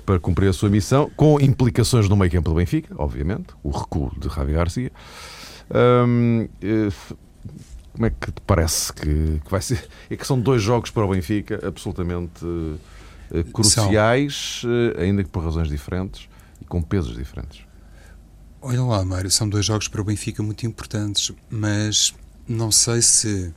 para 0.04 0.18
cumprir 0.18 0.48
a 0.48 0.52
sua 0.52 0.68
missão, 0.68 1.08
com 1.14 1.40
implicações 1.40 2.08
no 2.08 2.16
meio 2.16 2.32
campo 2.32 2.50
do 2.50 2.56
Benfica, 2.56 2.92
obviamente, 2.98 3.46
o 3.62 3.70
recuo 3.70 4.10
de 4.18 4.26
Rádio 4.26 4.54
Garcia. 4.54 4.90
Um, 5.70 6.48
como 7.96 8.06
é 8.06 8.10
que 8.10 8.30
te 8.30 8.42
parece 8.46 8.92
que, 8.92 9.40
que 9.42 9.50
vai 9.50 9.62
ser? 9.62 9.88
É 10.10 10.16
que 10.16 10.26
são 10.26 10.38
dois 10.38 10.62
jogos 10.62 10.90
para 10.90 11.04
o 11.04 11.08
Benfica 11.08 11.66
absolutamente 11.66 12.44
uh, 12.44 12.78
cruciais, 13.52 14.62
uh, 14.64 15.00
ainda 15.00 15.24
que 15.24 15.30
por 15.30 15.42
razões 15.42 15.68
diferentes 15.68 16.28
e 16.60 16.64
com 16.66 16.82
pesos 16.82 17.16
diferentes. 17.16 17.62
Olha 18.60 18.82
lá, 18.82 19.02
Mário, 19.02 19.30
são 19.30 19.48
dois 19.48 19.64
jogos 19.64 19.88
para 19.88 20.00
o 20.00 20.04
Benfica 20.04 20.42
muito 20.42 20.66
importantes, 20.66 21.32
mas 21.48 22.14
não 22.46 22.70
sei 22.70 23.00
se, 23.00 23.54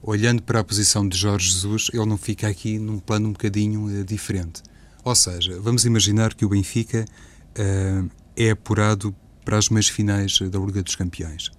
olhando 0.00 0.40
para 0.42 0.60
a 0.60 0.64
posição 0.64 1.08
de 1.08 1.18
Jorge 1.18 1.50
Jesus, 1.50 1.88
ele 1.92 2.06
não 2.06 2.16
fica 2.16 2.46
aqui 2.46 2.78
num 2.78 3.00
plano 3.00 3.28
um 3.28 3.32
bocadinho 3.32 3.86
uh, 3.86 4.04
diferente. 4.04 4.62
Ou 5.02 5.16
seja, 5.16 5.58
vamos 5.60 5.84
imaginar 5.84 6.32
que 6.34 6.44
o 6.44 6.48
Benfica 6.50 7.06
é 8.36 8.50
apurado 8.50 9.16
para 9.44 9.56
as 9.56 9.70
meias 9.70 9.88
finais 9.88 10.38
da 10.38 10.58
Liga 10.58 10.82
dos 10.82 10.94
Campeões 10.94 11.50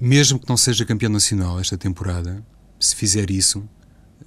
mesmo 0.00 0.38
que 0.38 0.48
não 0.48 0.56
seja 0.56 0.84
campeão 0.84 1.10
nacional 1.10 1.60
esta 1.60 1.78
temporada, 1.78 2.44
se 2.78 2.94
fizer 2.96 3.30
isso, 3.30 3.68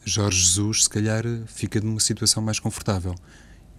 Jorge 0.05 0.39
Jesus 0.39 0.83
se 0.83 0.89
calhar 0.89 1.23
fica 1.47 1.81
numa 1.81 1.99
situação 1.99 2.41
mais 2.41 2.59
confortável. 2.59 3.15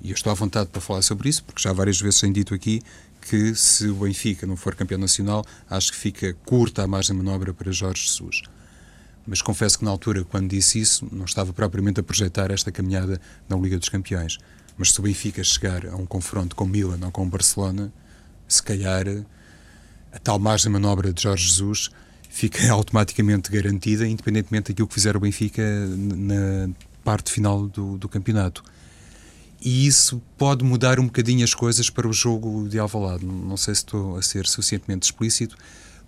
E 0.00 0.10
eu 0.10 0.14
estou 0.14 0.30
à 0.30 0.34
vontade 0.34 0.68
para 0.70 0.80
falar 0.80 1.02
sobre 1.02 1.28
isso, 1.28 1.42
porque 1.42 1.60
já 1.60 1.72
várias 1.72 2.00
vezes 2.00 2.20
tenho 2.20 2.32
dito 2.32 2.54
aqui 2.54 2.80
que 3.20 3.54
se 3.54 3.88
o 3.88 3.94
Benfica 3.96 4.46
não 4.46 4.56
for 4.56 4.74
campeão 4.74 4.98
nacional, 4.98 5.44
acho 5.68 5.92
que 5.92 5.98
fica 5.98 6.34
curta 6.44 6.84
a 6.84 6.86
margem 6.86 7.16
de 7.16 7.22
manobra 7.22 7.52
para 7.52 7.72
Jorge 7.72 8.06
Jesus. 8.06 8.42
Mas 9.26 9.42
confesso 9.42 9.78
que 9.78 9.84
na 9.84 9.90
altura, 9.90 10.24
quando 10.24 10.48
disse 10.48 10.80
isso, 10.80 11.06
não 11.12 11.24
estava 11.24 11.52
propriamente 11.52 12.00
a 12.00 12.02
projetar 12.02 12.50
esta 12.50 12.70
caminhada 12.70 13.20
na 13.48 13.56
Liga 13.56 13.78
dos 13.78 13.88
Campeões. 13.88 14.38
Mas 14.76 14.92
se 14.92 15.00
o 15.00 15.02
Benfica 15.02 15.42
chegar 15.42 15.86
a 15.86 15.96
um 15.96 16.06
confronto 16.06 16.54
com 16.54 16.64
Milan 16.64 17.00
ou 17.04 17.10
com 17.10 17.28
Barcelona, 17.28 17.92
se 18.46 18.62
calhar 18.62 19.04
a 20.12 20.18
tal 20.18 20.38
margem 20.38 20.70
de 20.70 20.78
manobra 20.78 21.12
de 21.12 21.22
Jorge 21.22 21.48
Jesus 21.48 21.90
fica 22.28 22.68
automaticamente 22.72 23.50
garantida, 23.50 24.06
independentemente 24.06 24.72
daquilo 24.72 24.88
que 24.88 24.94
fizer 24.94 25.16
o 25.16 25.20
Benfica 25.20 25.62
na 25.96 26.70
parte 27.04 27.32
final 27.32 27.66
do, 27.66 27.96
do 27.98 28.08
campeonato. 28.08 28.62
E 29.60 29.86
isso 29.86 30.22
pode 30.36 30.64
mudar 30.64 31.00
um 31.00 31.06
bocadinho 31.06 31.42
as 31.42 31.52
coisas 31.52 31.90
para 31.90 32.06
o 32.06 32.12
jogo 32.12 32.68
de 32.68 32.78
Alvalade. 32.78 33.24
Não 33.24 33.56
sei 33.56 33.74
se 33.74 33.80
estou 33.80 34.16
a 34.16 34.22
ser 34.22 34.46
suficientemente 34.46 35.06
explícito, 35.06 35.56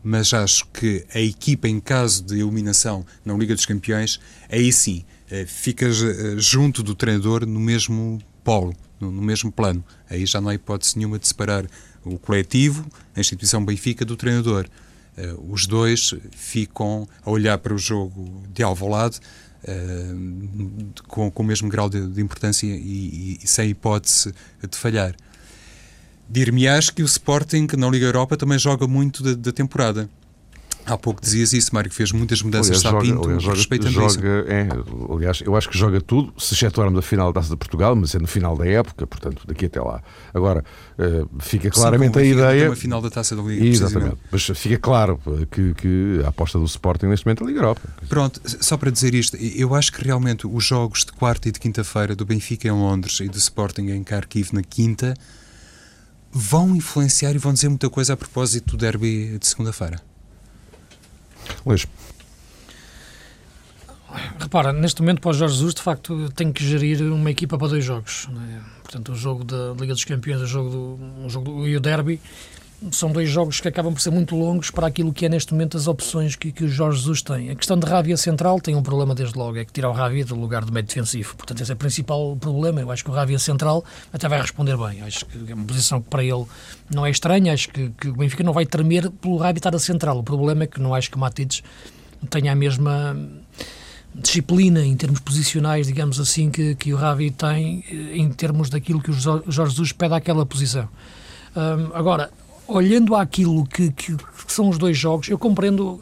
mas 0.03 0.33
acho 0.33 0.67
que 0.73 1.05
a 1.13 1.21
equipa, 1.21 1.69
em 1.69 1.81
caso 1.81 2.23
de 2.23 2.41
eliminação 2.41 3.05
na 3.25 3.35
Liga 3.35 3.55
dos 3.55 3.67
Campeões, 3.67 4.21
aí 4.49 4.73
sim, 4.73 5.05
eh, 5.31 5.45
fica 5.47 5.87
eh, 5.87 6.37
junto 6.39 6.83
do 6.83 6.95
treinador 6.95 7.45
no 7.45 7.59
mesmo 7.59 8.21
polo, 8.45 8.75
no 9.01 9.11
mesmo 9.11 9.51
plano. 9.51 9.85
Aí 10.09 10.25
já 10.27 10.41
não 10.41 10.49
há 10.49 10.55
hipótese 10.55 10.97
nenhuma 10.97 11.19
de 11.19 11.27
separar 11.27 11.67
o 12.05 12.19
coletivo, 12.19 12.87
a 13.15 13.21
instituição 13.21 13.65
Benfica, 13.65 14.05
do 14.05 14.17
treinador. 14.17 14.67
Eh, 15.17 15.35
os 15.49 15.67
dois 15.67 16.15
ficam 16.31 17.09
a 17.25 17.31
olhar 17.31 17.59
para 17.59 17.75
o 17.75 17.79
jogo 17.79 18.43
de 18.53 18.63
Alvalade 18.63 19.21
com, 21.07 21.31
com 21.31 21.43
o 21.43 21.47
mesmo 21.47 21.69
grau 21.69 21.89
de, 21.89 22.07
de 22.07 22.21
importância 22.21 22.67
e, 22.67 23.39
e, 23.43 23.47
sem 23.47 23.71
hipótese 23.71 24.33
de 24.69 24.77
falhar. 24.77 25.15
Dir-me-ás 26.29 26.91
que 26.91 27.03
o 27.03 27.07
Sporting 27.07 27.67
na 27.77 27.89
Liga 27.89 28.07
Europa 28.07 28.37
também 28.37 28.59
joga 28.59 28.87
muito 28.87 29.35
da 29.35 29.53
temporada. 29.53 30.09
Há 30.91 30.99
pouco 30.99 31.23
dizias 31.23 31.53
isso, 31.53 31.73
Mário, 31.73 31.89
que 31.89 31.95
fez 31.95 32.11
muitas 32.11 32.43
mudanças 32.43 32.85
aliás, 32.85 32.95
a 32.95 32.99
Pinto, 32.99 33.25
aliás, 33.25 33.43
joga, 33.45 33.57
respeitando 33.57 33.93
joga, 33.93 34.07
isso. 34.07 34.21
É, 34.21 34.69
aliás, 35.15 35.41
eu 35.41 35.55
acho 35.55 35.69
que 35.69 35.79
joga 35.79 36.01
tudo, 36.01 36.33
se 36.37 36.55
excetuarmos 36.55 36.99
a 36.99 37.03
final 37.03 37.33
da 37.33 37.41
Taça 37.41 37.51
de 37.51 37.57
Portugal, 37.57 37.95
mas 37.95 38.13
é 38.13 38.19
no 38.19 38.27
final 38.27 38.57
da 38.57 38.67
época, 38.67 39.07
portanto, 39.07 39.43
daqui 39.47 39.67
até 39.67 39.81
lá. 39.81 40.03
Agora, 40.35 40.65
uh, 40.99 41.29
fica 41.39 41.71
claramente 41.71 42.15
Sim, 42.15 42.21
a 42.21 42.25
ideia... 42.25 42.69
Uma 42.69 42.75
final 42.75 43.01
da 43.01 43.09
Taça 43.09 43.37
da 43.37 43.43
Liga, 43.43 43.65
Exatamente, 43.65 44.17
mas 44.33 44.43
fica 44.43 44.79
claro 44.79 45.21
que, 45.51 45.75
que, 45.75 46.23
a 46.25 46.29
aposta 46.29 46.59
do 46.59 46.65
Sporting 46.65 47.07
neste 47.07 47.25
momento 47.25 47.43
é 47.43 47.45
a 47.45 47.47
Liga 47.47 47.61
Europa. 47.61 47.83
Pronto, 48.09 48.41
só 48.45 48.77
para 48.77 48.91
dizer 48.91 49.15
isto, 49.15 49.37
eu 49.37 49.73
acho 49.77 49.93
que 49.93 50.05
realmente 50.05 50.45
os 50.45 50.65
jogos 50.65 51.05
de 51.05 51.13
quarta 51.13 51.49
e 51.49 51.53
de 51.53 51.61
quinta-feira 51.61 52.17
do 52.17 52.25
Benfica 52.25 52.67
em 52.67 52.73
Londres 52.73 53.21
e 53.21 53.29
do 53.29 53.39
Sporting 53.39 53.91
em 53.91 54.03
Kharkiv 54.03 54.53
na 54.53 54.63
quinta 54.63 55.15
vão 56.33 56.75
influenciar 56.75 57.33
e 57.33 57.39
vão 57.39 57.53
dizer 57.53 57.69
muita 57.69 57.89
coisa 57.89 58.15
a 58.15 58.17
propósito 58.17 58.73
do 58.73 58.77
derby 58.77 59.39
de 59.39 59.47
segunda-feira. 59.47 60.10
Luís. 61.65 61.87
Repara, 64.39 64.73
neste 64.73 65.01
momento 65.03 65.21
para 65.21 65.31
o 65.31 65.33
Jorge 65.35 65.55
Jesus, 65.55 65.75
de 65.75 65.83
facto, 65.83 66.31
tem 66.33 66.53
que 66.53 66.65
gerir 66.65 67.01
uma 67.03 67.31
equipa 67.31 67.57
para 67.57 67.69
dois 67.69 67.85
jogos. 67.85 68.29
É? 68.29 68.61
Portanto, 68.83 69.13
o 69.13 69.15
jogo 69.15 69.45
da 69.45 69.73
Liga 69.79 69.93
dos 69.93 70.05
Campeões 70.05 70.41
o 70.41 70.47
jogo 70.47 70.71
do, 70.71 71.27
o 71.27 71.31
jogo 71.31 71.53
do, 71.53 71.69
e 71.69 71.77
o 71.77 71.81
derby 71.81 72.21
são 72.91 73.13
dois 73.13 73.29
jogos 73.29 73.61
que 73.61 73.69
acabam 73.69 73.93
por 73.93 74.01
ser 74.01 74.11
muito 74.11 74.35
longos 74.35 74.71
para 74.71 74.87
aquilo 74.87 75.13
que 75.13 75.27
é 75.27 75.29
neste 75.29 75.53
momento 75.53 75.77
as 75.77 75.87
opções 75.87 76.35
que, 76.35 76.51
que 76.51 76.65
o 76.65 76.69
Jorge 76.69 76.99
Jesus 76.99 77.21
tem. 77.21 77.51
A 77.51 77.55
questão 77.55 77.79
de 77.79 77.87
Rávia 77.87 78.17
central 78.17 78.59
tem 78.59 78.75
um 78.75 78.83
problema 78.83 79.15
desde 79.15 79.37
logo, 79.37 79.59
é 79.59 79.65
que 79.65 79.73
tira 79.73 79.89
o 79.89 79.93
Rávia 79.93 80.25
do 80.25 80.35
lugar 80.35 80.65
do 80.65 80.73
meio 80.73 80.87
defensivo. 80.87 81.37
Portanto, 81.37 81.61
esse 81.61 81.71
é 81.71 81.75
o 81.75 81.77
principal 81.77 82.37
problema. 82.37 82.81
Eu 82.81 82.91
acho 82.91 83.05
que 83.05 83.11
o 83.11 83.13
Rávia 83.13 83.39
central 83.39 83.85
até 84.13 84.27
vai 84.29 84.41
responder 84.41 84.77
bem. 84.77 85.03
Acho 85.03 85.27
que 85.27 85.51
é 85.51 85.55
uma 85.55 85.65
posição 85.65 86.01
que 86.01 86.09
para 86.09 86.25
ele 86.25 86.47
não 86.91 87.05
é 87.05 87.11
estranha. 87.11 87.53
Acho 87.53 87.69
que, 87.69 87.91
que 87.91 88.09
o 88.09 88.15
Benfica 88.15 88.43
não 88.43 88.53
vai 88.53 88.65
tremer 88.65 89.11
pelo 89.11 89.37
Rávia 89.37 89.59
estar 89.59 89.75
a 89.75 89.79
central. 89.79 90.19
O 90.19 90.23
problema 90.23 90.65
é 90.65 90.67
que 90.67 90.81
não 90.81 90.95
acho 90.95 91.11
que 91.11 91.17
o 91.17 91.21
Matites 91.21 91.63
tenha 92.31 92.53
a 92.53 92.55
mesma 92.55 93.17
disciplina 94.15 94.85
em 94.85 94.97
termos 94.97 95.21
posicionais, 95.21 95.87
digamos 95.87 96.19
assim, 96.19 96.51
que, 96.51 96.75
que 96.75 96.93
o 96.93 96.97
Ravi 96.97 97.31
tem 97.31 97.85
eh, 97.89 98.17
em 98.17 98.29
termos 98.31 98.69
daquilo 98.69 99.01
que 99.01 99.11
o 99.11 99.15
Jorge 99.15 99.71
Jesus 99.71 99.93
pede 99.93 100.15
àquela 100.15 100.45
posição. 100.45 100.89
Agora, 101.95 102.31
olhando 102.71 103.15
àquilo 103.15 103.67
que, 103.67 103.91
que, 103.91 104.17
que, 104.17 104.53
são 104.53 104.69
os 104.69 104.79
dois 104.79 104.97
jogos, 104.97 105.29
eu 105.29 105.39
compreendo 105.39 106.01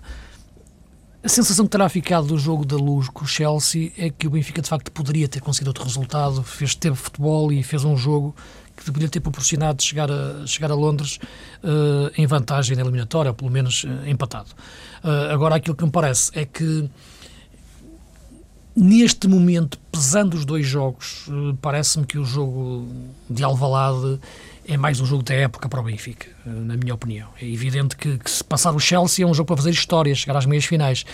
a 1.23 1.29
sensação 1.29 1.65
que 1.65 1.71
terá 1.71 1.89
ficado 1.89 2.27
do 2.29 2.39
jogo 2.39 2.65
da 2.65 2.77
luz 2.77 3.09
com 3.09 3.25
o 3.25 3.27
Chelsea 3.27 3.93
é 3.99 4.09
que 4.09 4.27
o 4.27 4.31
Benfica 4.31 4.63
de 4.63 4.69
facto 4.69 4.93
poderia 4.93 5.27
ter 5.27 5.41
conseguido 5.41 5.71
outro 5.71 5.85
resultado, 5.85 6.43
fez 6.43 6.75
teve 6.75 6.95
futebol 6.95 7.53
e 7.53 7.63
fez 7.63 7.85
um 7.85 7.97
jogo 7.97 8.35
que 8.77 8.85
poderia 8.85 9.09
ter 9.09 9.21
proporcionado 9.21 9.83
chegar 9.83 10.11
a, 10.11 10.47
chegar 10.47 10.71
a 10.71 10.75
Londres 10.75 11.19
uh, 11.65 12.11
em 12.17 12.27
vantagem 12.27 12.77
na 12.77 12.83
eliminatória, 12.83 13.31
ou 13.31 13.35
pelo 13.35 13.51
menos 13.51 13.83
uh, 13.83 13.89
empatado. 14.07 14.51
Uh, 15.03 15.33
agora, 15.33 15.57
aquilo 15.57 15.75
que 15.75 15.85
me 15.85 15.91
parece 15.91 16.31
é 16.33 16.45
que 16.45 16.89
neste 18.77 19.27
momento, 19.27 19.77
pesando 19.91 20.35
os 20.35 20.45
dois 20.45 20.65
jogos, 20.65 21.29
parece-me 21.61 22.07
que 22.07 22.17
o 22.17 22.25
jogo 22.25 22.87
de 23.29 23.43
Alvalade 23.43 24.21
é 24.69 24.77
mais 24.77 25.01
um 25.01 25.07
jogo 25.07 25.23
da 25.23 25.35
época 25.35 25.67
para 25.67 25.81
o 25.81 25.83
Benfica, 25.83 26.29
na 26.45 26.77
minha 26.77 26.95
opinião. 26.95 27.31
É 27.41 27.49
evidente 27.49 27.97
que, 27.97 28.19
que 28.19 28.31
se 28.31 28.45
passar 28.45 28.75
o 28.75 28.79
Chelsea 28.79 29.25
é 29.25 29.29
um 29.29 29.33
jogo 29.33 29.47
para 29.47 29.57
fazer 29.57 29.71
história, 29.71 30.15
chegar 30.15 30.37
às 30.37 30.45
meias 30.45 30.67
finais, 30.67 31.07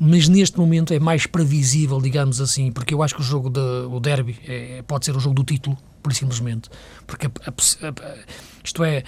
mas 0.00 0.28
neste 0.28 0.58
momento 0.58 0.94
é 0.94 0.98
mais 0.98 1.26
previsível, 1.26 2.00
digamos 2.00 2.40
assim, 2.40 2.72
porque 2.72 2.94
eu 2.94 3.02
acho 3.02 3.14
que 3.14 3.20
o 3.20 3.24
jogo, 3.24 3.50
de, 3.50 3.60
o 3.60 4.00
derby, 4.00 4.38
é, 4.48 4.82
pode 4.86 5.04
ser 5.04 5.14
o 5.14 5.20
jogo 5.20 5.34
do 5.34 5.44
título, 5.44 5.76
por 6.02 6.12
simplesmente, 6.14 6.70
porque 7.06 7.26
a, 7.26 7.30
a, 7.46 7.50
a, 7.50 8.14
isto 8.64 8.84
é, 8.84 9.02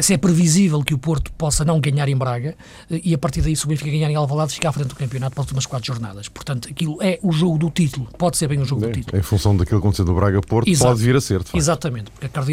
se 0.00 0.14
é 0.14 0.18
previsível 0.18 0.82
que 0.82 0.92
o 0.92 0.98
Porto 0.98 1.32
possa 1.32 1.64
não 1.64 1.80
ganhar 1.80 2.08
em 2.08 2.16
Braga 2.16 2.54
e 2.90 3.14
a 3.14 3.18
partir 3.18 3.40
daí 3.40 3.56
se 3.56 3.64
o 3.64 3.68
Benfica 3.68 3.90
ganhar 3.90 4.10
em 4.10 4.14
Alvalade 4.14 4.52
ficar 4.52 4.68
à 4.68 4.72
frente 4.72 4.88
do 4.88 4.96
campeonato 4.96 5.34
para 5.34 5.42
as 5.42 5.46
últimas 5.46 5.66
quatro 5.66 5.86
jornadas. 5.86 6.28
Portanto, 6.28 6.68
aquilo 6.70 6.98
é 7.02 7.18
o 7.22 7.32
jogo 7.32 7.56
do 7.58 7.70
título, 7.70 8.08
pode 8.18 8.36
ser 8.36 8.48
bem 8.48 8.60
o 8.60 8.64
jogo 8.64 8.82
bem, 8.82 8.90
do 8.90 8.94
título. 8.94 9.18
Em 9.18 9.22
função 9.22 9.56
daquilo 9.56 9.80
que 9.80 9.86
aconteceu 9.86 10.04
do 10.04 10.14
Braga-Porto, 10.14 10.70
pode 10.78 11.02
vir 11.02 11.16
a 11.16 11.20
ser, 11.20 11.38
de 11.38 11.44
facto. 11.44 11.56
Exatamente, 11.56 12.10
porque 12.10 12.26
acredito, 12.26 12.51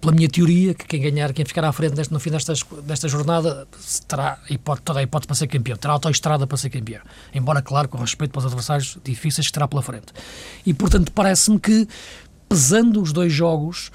pela 0.00 0.12
minha 0.12 0.28
teoria, 0.28 0.74
que 0.74 0.84
quem 0.86 1.00
ganhar, 1.00 1.32
quem 1.32 1.44
ficar 1.44 1.64
à 1.64 1.72
frente 1.72 1.94
no 2.10 2.20
fim 2.20 2.30
desta, 2.30 2.52
desta 2.82 3.08
jornada 3.08 3.66
terá 4.06 4.38
hipótese, 4.50 4.82
toda 4.84 5.00
a 5.00 5.02
hipótese 5.02 5.26
para 5.26 5.36
ser 5.36 5.46
campeão, 5.46 5.76
terá 5.76 5.92
autoestrada 5.94 6.46
para 6.46 6.56
ser 6.56 6.70
campeão. 6.70 7.02
Embora, 7.34 7.62
claro, 7.62 7.88
com 7.88 7.98
respeito 7.98 8.30
para 8.32 8.40
os 8.40 8.46
adversários 8.46 8.98
difíceis 9.04 9.46
que 9.46 9.52
terá 9.52 9.68
pela 9.68 9.82
frente. 9.82 10.12
E, 10.64 10.74
portanto, 10.74 11.12
parece-me 11.12 11.58
que 11.58 11.86
pesando 12.48 13.00
os 13.00 13.12
dois 13.12 13.32
jogos, 13.32 13.90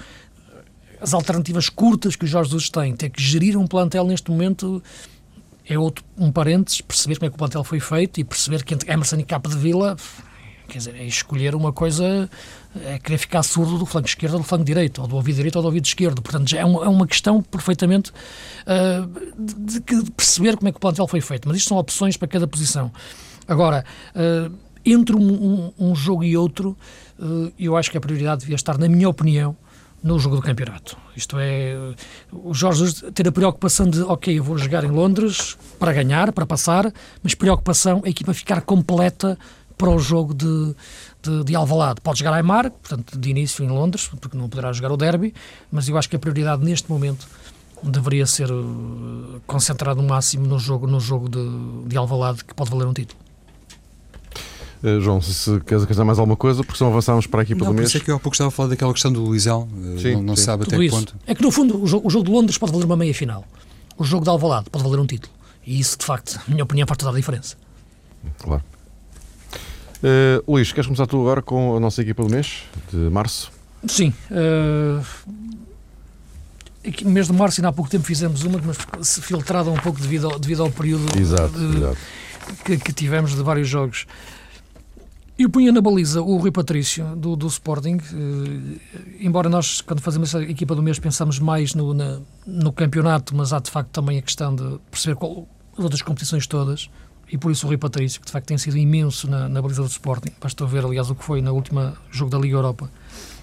as 1.00 1.14
alternativas 1.14 1.68
curtas 1.68 2.16
que 2.16 2.24
o 2.24 2.28
Jorge 2.28 2.50
Jesus 2.50 2.68
tem, 2.68 2.94
ter 2.94 3.08
que 3.10 3.22
gerir 3.22 3.56
um 3.56 3.66
plantel 3.66 4.04
neste 4.04 4.30
momento 4.30 4.82
é 5.66 5.78
outro 5.78 6.04
um 6.18 6.32
parênteses, 6.32 6.80
perceber 6.80 7.16
como 7.16 7.26
é 7.26 7.28
que 7.30 7.34
o 7.36 7.38
plantel 7.38 7.64
foi 7.64 7.80
feito 7.80 8.20
e 8.20 8.24
perceber 8.24 8.64
que 8.64 8.74
entre 8.74 8.90
Emerson 8.92 9.16
e 9.16 9.24
Capa 9.24 9.48
de 9.48 9.56
Vila, 9.56 9.96
quer 10.70 10.78
dizer, 10.78 10.94
é 10.96 11.04
escolher 11.04 11.54
uma 11.54 11.72
coisa, 11.72 12.28
é 12.84 12.98
querer 12.98 13.18
ficar 13.18 13.42
surdo 13.42 13.78
do 13.78 13.86
flanco 13.86 14.08
esquerdo 14.08 14.34
ou 14.34 14.40
do 14.40 14.44
flanco 14.44 14.64
direito, 14.64 15.02
ou 15.02 15.08
do 15.08 15.16
ouvido 15.16 15.36
direito 15.36 15.56
ou 15.56 15.62
do 15.62 15.66
ouvido 15.66 15.84
esquerdo. 15.84 16.22
Portanto, 16.22 16.54
é 16.54 16.64
uma, 16.64 16.84
é 16.84 16.88
uma 16.88 17.06
questão 17.06 17.42
perfeitamente 17.42 18.10
uh, 18.10 19.30
de, 19.38 19.80
de, 19.80 20.10
perceber 20.12 20.56
como 20.56 20.68
é 20.68 20.72
que 20.72 20.78
o 20.78 20.80
plantel 20.80 21.06
foi 21.06 21.20
feito. 21.20 21.48
Mas 21.48 21.58
isto 21.58 21.68
são 21.68 21.76
opções 21.76 22.16
para 22.16 22.28
cada 22.28 22.46
posição. 22.46 22.90
Agora, 23.46 23.84
uh, 24.14 24.54
entre 24.84 25.14
um, 25.14 25.20
um, 25.20 25.72
um, 25.78 25.94
jogo 25.94 26.24
e 26.24 26.36
outro, 26.36 26.76
uh, 27.18 27.52
eu 27.58 27.76
acho 27.76 27.90
que 27.90 27.98
a 27.98 28.00
prioridade 28.00 28.40
devia 28.40 28.56
estar, 28.56 28.78
na 28.78 28.88
minha 28.88 29.08
opinião, 29.08 29.56
no 30.02 30.18
jogo 30.18 30.36
do 30.36 30.42
campeonato. 30.42 30.96
Isto 31.14 31.36
é, 31.38 31.76
o 32.32 32.54
Jorge 32.54 33.10
ter 33.12 33.28
a 33.28 33.32
preocupação 33.32 33.88
de, 33.88 34.00
ok, 34.02 34.38
eu 34.38 34.42
vou 34.42 34.56
jogar 34.56 34.84
em 34.84 34.90
Londres 34.90 35.56
para 35.78 35.92
ganhar, 35.92 36.32
para 36.32 36.46
passar, 36.46 36.90
mas 37.22 37.34
preocupação 37.34 38.02
a 38.04 38.08
equipa 38.08 38.32
ficar 38.32 38.62
completa 38.62 39.38
para 39.80 39.90
o 39.90 39.98
jogo 39.98 40.34
de, 40.34 40.74
de, 41.22 41.44
de 41.44 41.56
Alvalade. 41.56 42.02
Pode 42.02 42.18
jogar 42.18 42.32
a 42.32 42.36
Aymar, 42.36 42.70
portanto, 42.70 43.18
de 43.18 43.30
início 43.30 43.64
em 43.64 43.68
Londres, 43.68 44.10
porque 44.20 44.36
não 44.36 44.46
poderá 44.46 44.70
jogar 44.74 44.92
o 44.92 44.96
derby, 44.96 45.32
mas 45.72 45.88
eu 45.88 45.96
acho 45.96 46.08
que 46.08 46.16
a 46.16 46.18
prioridade 46.18 46.62
neste 46.62 46.90
momento 46.90 47.26
deveria 47.82 48.26
ser 48.26 48.52
uh, 48.52 49.40
concentrado 49.46 50.02
no 50.02 50.08
máximo 50.08 50.46
no 50.46 50.58
jogo, 50.58 50.86
no 50.86 51.00
jogo 51.00 51.30
de, 51.30 51.88
de 51.88 51.96
Alvalade, 51.96 52.44
que 52.44 52.54
pode 52.54 52.70
valer 52.70 52.86
um 52.86 52.92
título. 52.92 53.18
Uh, 54.82 55.00
João, 55.00 55.22
se 55.22 55.60
queres 55.60 55.82
acrescentar 55.82 56.04
mais 56.04 56.18
alguma 56.18 56.36
coisa, 56.36 56.62
porque 56.62 56.76
senão 56.76 56.90
avançamos 56.90 57.26
para 57.26 57.40
a 57.40 57.42
equipa 57.42 57.64
não, 57.64 57.72
do 57.72 57.76
mês. 57.76 57.90
Por 57.90 57.96
isso 57.96 58.02
é 58.02 58.04
que 58.04 58.10
eu 58.10 58.16
há 58.16 58.20
pouco 58.20 58.34
estava 58.34 58.48
a 58.48 58.50
falar 58.50 58.68
daquela 58.68 58.92
questão 58.92 59.10
do 59.10 59.22
Luizão, 59.22 59.62
uh, 59.62 59.98
sim, 59.98 60.12
não, 60.12 60.22
não 60.22 60.36
sim. 60.36 60.42
sabe 60.42 60.64
Tudo 60.64 60.74
até 60.74 60.84
que 60.84 60.90
ponto. 60.90 61.16
É 61.26 61.34
que 61.34 61.42
no 61.42 61.50
fundo 61.50 61.82
o 61.82 61.86
jogo, 61.86 62.06
o 62.06 62.10
jogo, 62.10 62.26
de 62.26 62.30
Londres 62.30 62.58
pode 62.58 62.72
valer 62.72 62.84
uma 62.84 62.98
meia 62.98 63.14
final, 63.14 63.46
o 63.96 64.04
jogo 64.04 64.24
de 64.24 64.30
Alvalade 64.30 64.68
pode 64.68 64.84
valer 64.84 65.00
um 65.00 65.06
título. 65.06 65.32
E 65.66 65.80
isso, 65.80 65.96
de 65.98 66.04
facto, 66.04 66.38
na 66.46 66.54
minha 66.54 66.64
opinião, 66.64 66.86
faz 66.86 66.98
toda 66.98 67.12
a 67.12 67.14
diferença. 67.14 67.56
Claro. 68.38 68.62
Uh, 70.02 70.50
Luís, 70.50 70.72
queres 70.72 70.86
começar 70.86 71.06
tu 71.06 71.20
agora 71.20 71.42
com 71.42 71.76
a 71.76 71.80
nossa 71.80 72.00
equipa 72.00 72.22
do 72.22 72.30
mês, 72.30 72.62
de 72.90 72.96
março? 73.10 73.52
Sim. 73.86 74.14
Uh, 74.30 75.04
no 77.04 77.10
mês 77.10 77.26
de 77.26 77.32
março, 77.34 77.60
ainda 77.60 77.68
há 77.68 77.72
pouco 77.72 77.90
tempo 77.90 78.04
fizemos 78.04 78.42
uma, 78.42 78.58
mas 78.64 79.18
filtrada 79.20 79.70
um 79.70 79.76
pouco 79.76 80.00
devido 80.00 80.30
ao, 80.30 80.38
devido 80.38 80.62
ao 80.62 80.70
período 80.70 81.18
exato, 81.18 81.52
de, 81.52 81.76
exato. 81.76 81.98
Que, 82.64 82.78
que, 82.78 82.92
tivemos 82.92 83.34
de 83.34 83.42
vários 83.42 83.68
jogos. 83.68 84.06
Eu 85.38 85.48
punha 85.48 85.72
na 85.72 85.80
baliza 85.80 86.20
o 86.20 86.36
Rui 86.36 86.50
Patrício, 86.50 87.16
do, 87.16 87.36
do 87.36 87.46
Sporting, 87.46 87.98
eh, 87.98 88.96
embora 89.20 89.48
nós, 89.48 89.80
quando 89.80 90.00
fazemos 90.00 90.34
a 90.34 90.42
equipa 90.42 90.74
do 90.74 90.82
mês, 90.82 90.98
pensamos 90.98 91.38
mais 91.38 91.74
no, 91.74 91.94
na, 91.94 92.18
no 92.46 92.72
campeonato, 92.72 93.34
mas 93.34 93.52
há 93.52 93.58
de 93.58 93.70
facto 93.70 93.88
também 93.88 94.18
a 94.18 94.22
questão 94.22 94.54
de 94.54 94.78
perceber 94.90 95.16
qual, 95.16 95.48
as 95.78 95.84
outras 95.84 96.02
competições 96.02 96.46
todas, 96.46 96.90
e 97.32 97.38
por 97.38 97.52
isso 97.52 97.66
o 97.66 97.68
Rui 97.68 97.78
Patrício, 97.78 98.20
que 98.20 98.26
de 98.26 98.32
facto 98.32 98.46
tem 98.46 98.58
sido 98.58 98.76
imenso 98.76 99.28
na, 99.30 99.48
na 99.48 99.62
baliza 99.62 99.82
do 99.82 99.88
Sporting. 99.88 100.32
Basta 100.40 100.66
ver, 100.66 100.84
aliás, 100.84 101.10
o 101.10 101.14
que 101.14 101.24
foi 101.24 101.40
no 101.40 101.54
último 101.54 101.92
jogo 102.10 102.30
da 102.30 102.38
Liga 102.38 102.56
Europa. 102.56 102.90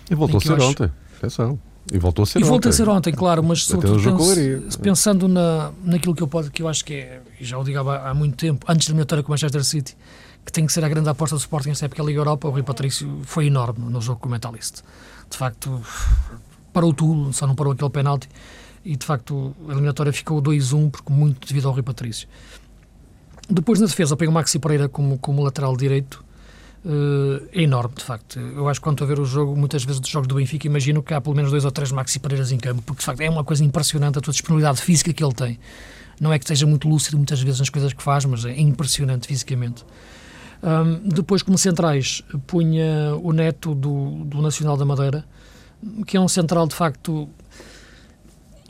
E 0.10 0.16
voltou 0.16 0.38
a 0.38 0.42
ser 0.42 0.54
acho... 0.54 0.68
ontem, 0.68 0.92
atenção. 1.18 1.60
E 1.92 1.98
voltou 1.98 2.24
a 2.24 2.26
ser 2.26 2.40
e 2.40 2.42
ontem. 2.42 2.50
voltou 2.50 2.70
a 2.70 2.74
ser 2.74 2.90
ontem, 2.90 3.14
claro, 3.14 3.42
mas 3.42 3.64
sobretudo 3.64 4.04
penso, 4.04 4.80
pensando 4.80 5.28
na, 5.30 5.72
naquilo 5.84 6.14
que 6.14 6.22
eu, 6.22 6.28
pode, 6.28 6.52
que 6.52 6.62
eu 6.62 6.68
acho 6.68 6.84
que 6.84 6.96
é, 6.96 7.22
e 7.40 7.46
já 7.46 7.58
o 7.58 7.64
digo 7.64 7.80
há, 7.90 8.10
há 8.10 8.14
muito 8.14 8.36
tempo, 8.36 8.66
antes 8.68 8.88
da 8.88 8.92
eliminatória 8.92 9.24
com 9.24 9.30
o 9.30 9.32
Manchester 9.32 9.64
City, 9.64 9.96
que 10.46 10.52
tem 10.52 10.66
que 10.66 10.74
ser 10.74 10.84
a 10.84 10.90
grande 10.90 11.08
aposta 11.08 11.36
do 11.36 11.40
Sporting 11.40 11.70
nessa 11.70 11.86
época, 11.86 12.02
a 12.02 12.06
Liga 12.06 12.20
Europa, 12.20 12.48
o 12.48 12.52
Rui 12.52 12.64
Patrício 12.64 13.22
foi 13.24 13.48
enorme 13.48 13.90
no 13.90 14.02
jogo 14.02 14.20
com 14.20 14.28
o 14.28 14.32
Metalist. 14.32 14.82
De 15.30 15.38
facto, 15.38 15.82
parou 16.74 16.94
tudo, 16.94 17.32
só 17.32 17.48
não 17.48 17.56
parou 17.56 17.72
aquele 17.72 17.90
penalti, 17.90 18.28
e 18.84 18.98
de 18.98 19.06
facto 19.06 19.56
a 19.68 19.72
eliminatória 19.72 20.12
ficou 20.12 20.42
2-1, 20.42 20.92
porque 20.92 21.12
muito 21.12 21.48
devido 21.48 21.68
ao 21.70 21.74
Rui 21.74 21.84
Patrício. 21.84 22.28
Depois 23.50 23.80
na 23.80 23.86
defesa, 23.86 24.16
pega 24.18 24.30
o 24.30 24.34
Maxi 24.34 24.60
Pereira 24.60 24.90
como, 24.90 25.18
como 25.18 25.42
lateral 25.42 25.76
direito, 25.78 26.24
uh, 26.86 27.48
é 27.54 27.62
enorme, 27.62 27.96
de 27.96 28.04
facto. 28.04 28.40
Eu 28.40 28.68
acho 28.68 28.80
que 28.80 28.84
quando 28.84 28.96
estou 28.96 29.06
a 29.06 29.08
ver 29.08 29.20
o 29.20 29.26
jogo, 29.26 29.56
muitas 29.56 29.84
vezes 29.84 30.02
dos 30.02 30.10
jogos 30.10 30.28
do 30.28 30.36
Benfica, 30.36 30.68
imagino 30.68 31.02
que 31.02 31.14
há 31.14 31.22
pelo 31.22 31.36
menos 31.36 31.50
dois 31.52 31.64
ou 31.64 31.72
três 31.72 31.92
Maxi 31.92 32.20
Pereiras 32.20 32.52
em 32.52 32.58
campo, 32.58 32.82
porque 32.82 33.00
de 33.00 33.06
facto 33.06 33.22
é 33.22 33.30
uma 33.30 33.44
coisa 33.44 33.64
impressionante 33.64 34.18
a 34.18 34.22
tua 34.22 34.34
disponibilidade 34.34 34.82
física 34.82 35.14
que 35.14 35.24
ele 35.24 35.34
tem. 35.34 35.60
Não 36.20 36.34
é 36.34 36.40
que 36.40 36.48
seja 36.48 36.66
muito 36.66 36.90
lúcido 36.90 37.16
muitas 37.16 37.42
vezes 37.42 37.60
nas 37.60 37.70
coisas 37.70 37.94
que 37.94 38.02
faz, 38.02 38.26
mas 38.26 38.44
é 38.44 38.60
impressionante 38.60 39.28
fisicamente. 39.28 39.86
Um, 40.64 41.08
depois, 41.10 41.44
como 41.44 41.58
centrais, 41.58 42.24
punha 42.48 43.16
o 43.22 43.32
neto 43.32 43.76
do, 43.76 44.26
do 44.26 44.42
Nacional 44.42 44.76
da 44.76 44.84
Madeira, 44.84 45.24
que 46.06 46.18
é 46.18 46.20
um 46.20 46.28
central 46.28 46.68
de 46.68 46.76
facto. 46.76 47.30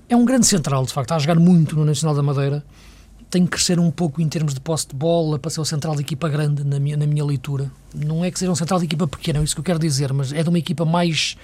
É 0.09 0.15
um 0.15 0.25
grande 0.25 0.45
central, 0.45 0.85
de 0.85 0.93
facto, 0.93 1.05
está 1.05 1.15
a 1.15 1.19
jogar 1.19 1.39
muito 1.39 1.75
no 1.75 1.85
Nacional 1.85 2.15
da 2.15 2.21
Madeira 2.21 2.63
tem 3.29 3.43
que 3.43 3.51
crescer 3.51 3.79
um 3.79 3.91
pouco 3.91 4.21
em 4.21 4.29
termos 4.29 4.53
de 4.53 4.59
posse 4.59 4.87
de 4.87 4.95
bola 4.95 5.37
para 5.37 5.51
ser 5.51 5.59
um 5.59 5.65
central 5.65 5.95
de 5.95 6.01
equipa 6.01 6.29
grande 6.29 6.63
na 6.63 6.79
minha, 6.79 6.95
na 6.95 7.05
minha 7.05 7.25
leitura. 7.25 7.69
Não 7.93 8.23
é 8.23 8.31
que 8.31 8.39
seja 8.39 8.51
um 8.51 8.55
central 8.55 8.79
de 8.79 8.85
equipa 8.85 9.07
pequena, 9.07 9.39
é 9.39 9.43
isso 9.43 9.55
que 9.55 9.59
eu 9.59 9.65
quero 9.65 9.79
dizer, 9.79 10.13
mas 10.13 10.31
é 10.31 10.41
de 10.41 10.49
uma 10.49 10.59
equipa 10.59 10.85
mais 10.85 11.35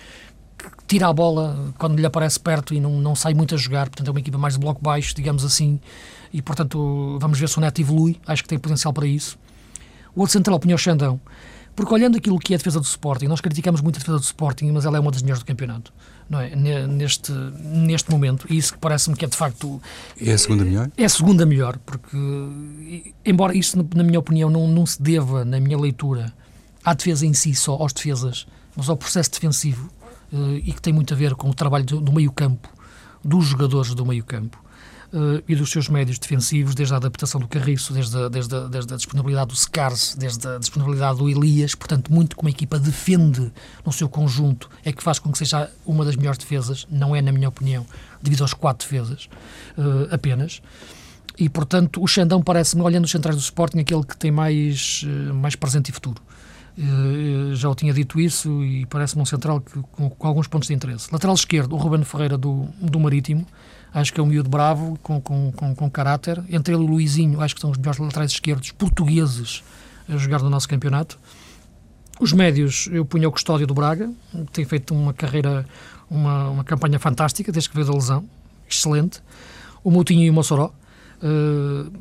que 0.58 0.69
tira 0.88 1.08
a 1.08 1.13
bola 1.13 1.74
quando 1.78 2.00
lhe 2.00 2.06
aparece 2.06 2.39
perto 2.39 2.74
e 2.74 2.80
não, 2.80 3.00
não 3.00 3.15
sai 3.15 3.34
muito 3.34 3.54
a 3.54 3.58
jogar, 3.58 3.89
portanto 3.89 4.08
é 4.08 4.12
uma 4.12 4.19
equipa 4.19 4.38
mais 4.38 4.54
de 4.54 4.60
bloco 4.60 4.82
baixo, 4.82 5.13
digamos 5.13 5.43
assim, 5.43 5.80
e 6.32 6.41
portanto 6.41 7.17
vamos 7.19 7.38
ver 7.38 7.50
se 7.50 7.58
o 7.58 7.62
Neto 7.62 7.82
evolui, 7.82 8.19
acho 8.26 8.43
que 8.43 8.50
tem 8.50 8.58
potencial 8.58 8.93
para 8.93 9.06
isso. 9.06 9.38
O 10.15 10.22
outro 10.22 10.32
central 10.32 10.60
punha 10.60 10.76
o 10.76 10.78
Xandão, 10.78 11.19
porque 11.76 11.93
olhando 11.93 12.17
aquilo 12.17 12.39
que 12.39 12.54
é 12.54 12.56
a 12.56 12.58
defesa 12.58 12.80
do 12.80 12.86
Sporting, 12.86 13.26
nós 13.26 13.41
criticamos 13.41 13.82
muito 13.82 13.98
a 13.98 14.00
defesa 14.00 14.19
do 14.19 14.24
Sporting, 14.24 14.72
mas 14.72 14.86
ela 14.86 14.96
é 14.96 15.00
uma 15.00 15.12
das 15.12 15.22
melhores 15.22 15.43
do 15.43 15.46
campeonato 15.46 15.91
é? 16.31 16.88
neste, 16.88 17.31
neste 17.31 18.09
momento. 18.09 18.45
E 18.49 18.57
isso 18.57 18.77
parece-me 18.79 19.15
que 19.15 19.25
é 19.25 19.27
de 19.27 19.36
facto. 19.36 19.81
É 20.19 20.31
a 20.31 20.38
segunda 20.38 20.63
melhor? 20.63 20.91
É 20.97 21.05
a 21.05 21.09
segunda 21.09 21.45
melhor, 21.45 21.77
porque, 21.86 22.17
embora 23.25 23.55
isso, 23.55 23.77
na 23.95 24.03
minha 24.03 24.19
opinião, 24.19 24.49
não, 24.49 24.67
não 24.67 24.86
se 24.86 25.01
deva, 25.01 25.43
na 25.45 25.59
minha 25.59 25.77
leitura, 25.77 26.33
à 26.83 26.93
defesa 26.93 27.25
em 27.25 27.33
si, 27.33 27.53
só 27.53 27.73
aos 27.73 27.93
defesas, 27.93 28.47
mas 28.75 28.89
ao 28.89 28.97
processo 28.97 29.31
defensivo, 29.31 29.89
eh, 30.31 30.62
e 30.65 30.73
que 30.73 30.81
tem 30.81 30.93
muito 30.93 31.13
a 31.13 31.17
ver 31.17 31.36
com 31.36 31.49
o 31.49 31.53
trabalho 31.53 31.86
do, 31.86 32.01
do 32.01 32.12
meio-campo, 32.12 32.69
dos 33.23 33.45
jogadores 33.45 33.93
do 33.93 34.05
meio-campo 34.05 34.63
uh, 35.13 35.43
e 35.47 35.56
dos 35.56 35.69
seus 35.69 35.88
médios 35.88 36.17
defensivos, 36.17 36.73
desde 36.73 36.93
a 36.93 36.97
adaptação 36.97 37.39
do 37.39 37.47
Carriço, 37.47 37.93
desde 37.93 38.17
a, 38.17 38.28
desde 38.28 38.56
a, 38.56 38.67
desde 38.67 38.93
a 38.93 38.97
disponibilidade 38.97 39.47
do 39.47 39.56
Scars, 39.56 40.15
desde 40.15 40.47
a 40.47 40.58
disponibilidade 40.58 41.19
do 41.19 41.30
Elias, 41.30 41.76
portanto, 41.76 42.12
muito 42.12 42.36
como 42.36 42.47
a 42.47 42.52
equipa 42.52 42.80
defende 42.80 43.52
no 43.86 43.91
seu 43.91 44.10
conjunto 44.10 44.69
é 44.84 44.91
que 44.91 45.04
faz 45.04 45.19
com 45.19 45.32
que 45.32 45.38
seja 45.38 45.69
uma 45.86 46.04
das 46.04 46.15
melhores 46.15 46.38
defesas, 46.38 46.88
não 46.89 47.15
é, 47.15 47.21
na 47.21 47.32
minha 47.32 47.47
opinião, 47.47 47.86
devido 48.21 48.41
aos 48.41 48.54
quatro 48.54 48.88
defesas 48.88 49.30
uh, 49.78 50.13
apenas. 50.13 50.62
E, 51.38 51.49
portanto, 51.49 52.02
o 52.02 52.08
Xandão 52.08 52.41
parece-me, 52.41 52.84
olhando 52.84 53.06
os 53.06 53.12
centrais 53.12 53.36
do 53.36 53.41
Sporting, 53.41 53.80
aquele 53.80 54.04
que 54.04 54.15
tem 54.15 54.32
mais, 54.32 55.04
uh, 55.04 55.34
mais 55.34 55.56
presente 55.56 55.89
e 55.89 55.91
futuro. 55.91 56.21
Uh, 56.78 57.56
já 57.56 57.69
o 57.69 57.76
tinha 57.76 57.93
dito 57.93 58.19
isso 58.19 58.63
e 58.63 58.86
parece-me 58.88 59.21
um 59.21 59.26
central 59.26 59.62
que, 59.62 59.80
com, 59.91 60.10
com, 60.10 60.28
alguns 60.28 60.47
pontos 60.47 60.67
de 60.67 60.73
interesse. 60.73 61.08
Lateral 61.12 61.36
esquerdo, 61.36 61.73
o 61.73 61.78
Ruben 61.78 62.04
Ferreira 62.04 62.38
do, 62.38 62.67
do 62.80 62.99
Marítimo, 62.99 63.45
acho 63.93 64.13
que 64.13 64.19
é 64.19 64.23
um 64.23 64.25
miúdo 64.25 64.49
bravo, 64.49 64.97
com, 65.03 65.21
com, 65.21 65.51
com, 65.51 65.75
com 65.75 65.89
caráter. 65.89 66.43
Entre 66.49 66.73
ele 66.73 66.84
e 66.84 66.86
o 66.86 66.89
Luizinho, 66.89 67.39
acho 67.41 67.53
que 67.56 67.62
são 67.62 67.69
os 67.69 67.77
melhores 67.77 67.99
laterais 67.99 68.32
esquerdos 68.32 68.71
portugueses 68.71 69.63
a 70.10 70.17
jogar 70.17 70.41
no 70.41 70.49
nosso 70.49 70.67
campeonato. 70.67 71.19
Os 72.19 72.32
médios, 72.32 72.88
eu 72.91 73.06
punho 73.06 73.29
o 73.29 73.32
Custódio 73.32 73.65
do 73.67 73.73
Braga, 73.73 74.12
tem 74.51 74.65
feito 74.65 74.93
uma 74.93 75.13
carreira, 75.13 75.65
uma, 76.10 76.49
uma 76.49 76.63
campanha 76.63 76.99
fantástica 76.99 77.51
desde 77.51 77.69
que 77.69 77.75
veio 77.75 77.88
da 77.88 77.93
lesão, 77.93 78.25
excelente. 78.69 79.21
O 79.84 79.91
Moutinho 79.91 80.23
e 80.23 80.29
o 80.29 80.34
Mossoró. 80.34 80.71
Uh, 81.21 81.91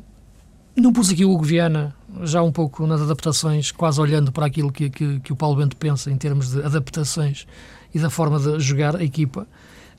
não 0.75 0.91
pus 0.91 1.09
aqui 1.11 1.23
o 1.23 1.31
Hugo 1.31 1.43
Viana, 1.43 1.95
já 2.23 2.41
um 2.41 2.51
pouco 2.51 2.87
nas 2.87 3.01
adaptações, 3.01 3.71
quase 3.71 4.01
olhando 4.01 4.31
para 4.31 4.45
aquilo 4.45 4.71
que, 4.71 4.89
que, 4.89 5.19
que 5.19 5.33
o 5.33 5.35
Paulo 5.35 5.57
Bento 5.57 5.77
pensa 5.77 6.09
em 6.09 6.17
termos 6.17 6.51
de 6.51 6.63
adaptações 6.63 7.45
e 7.93 7.99
da 7.99 8.09
forma 8.09 8.39
de 8.39 8.59
jogar 8.59 8.95
a 8.95 9.03
equipa 9.03 9.47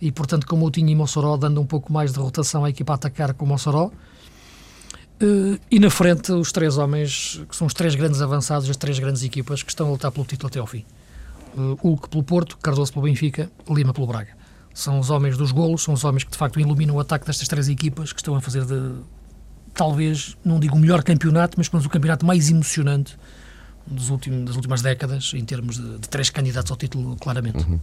e, 0.05 0.13
portanto, 0.13 0.47
com 0.47 0.55
Moutinho 0.55 0.91
e 0.91 0.95
Mossoró, 0.95 1.35
dando 1.35 1.59
um 1.63 1.65
pouco 1.65 1.91
mais 1.91 2.13
de 2.13 2.19
rotação 2.19 2.63
à 2.63 2.69
equipa 2.69 2.93
a 2.93 2.97
atacar 2.97 3.33
com 3.33 3.47
o 3.47 3.49
Mossoró. 3.49 3.87
Uh, 3.87 5.59
e 5.71 5.81
na 5.81 5.89
frente, 5.89 6.31
os 6.31 6.53
três 6.53 6.77
homens, 6.77 7.43
que 7.49 7.57
são 7.57 7.67
os 7.67 7.73
três 7.73 7.95
grandes 7.95 8.21
avançados, 8.21 8.69
as 8.69 8.77
três 8.77 8.99
grandes 8.99 9.23
equipas 9.23 9.63
que 9.63 9.71
estão 9.71 9.87
a 9.89 9.91
lutar 9.93 10.13
pelo 10.13 10.27
título 10.27 10.49
até 10.49 10.59
ao 10.59 10.67
fim. 10.67 10.85
Uh, 11.57 11.75
Hulk 11.81 12.11
pelo 12.11 12.23
Porto, 12.23 12.59
Cardoso 12.59 12.93
pelo 12.93 13.07
Benfica, 13.07 13.51
Lima 13.67 13.95
pelo 13.95 14.07
Braga. 14.07 14.37
São 14.75 14.99
os 14.99 15.09
homens 15.09 15.39
dos 15.39 15.53
golos, 15.53 15.83
são 15.83 15.95
os 15.95 16.05
homens 16.05 16.25
que 16.25 16.33
de 16.33 16.37
facto 16.37 16.61
iluminam 16.61 16.97
o 16.97 17.01
ataque 17.01 17.25
destas 17.25 17.49
três 17.49 17.71
equipas 17.71 18.13
que 18.13 18.21
estão 18.21 18.35
a 18.35 18.43
fazer 18.43 18.67
de, 18.67 18.97
talvez, 19.73 20.37
não 20.45 20.61
digo 20.61 20.77
o 20.77 20.79
melhor 20.79 21.03
campeonato, 21.03 21.55
mas 21.57 21.67
pelo 21.67 21.79
menos 21.79 21.87
o 21.87 21.91
campeonato 21.91 22.27
mais 22.27 22.51
emocionante 22.51 23.17
dos 23.87 24.11
últimos, 24.11 24.45
das 24.45 24.57
últimas 24.57 24.83
décadas, 24.83 25.33
em 25.35 25.45
termos 25.45 25.77
de, 25.77 25.99
de 25.99 26.09
três 26.09 26.31
candidatos 26.31 26.71
ao 26.71 26.77
título, 26.77 27.17
claramente. 27.17 27.59
Uhum. 27.59 27.79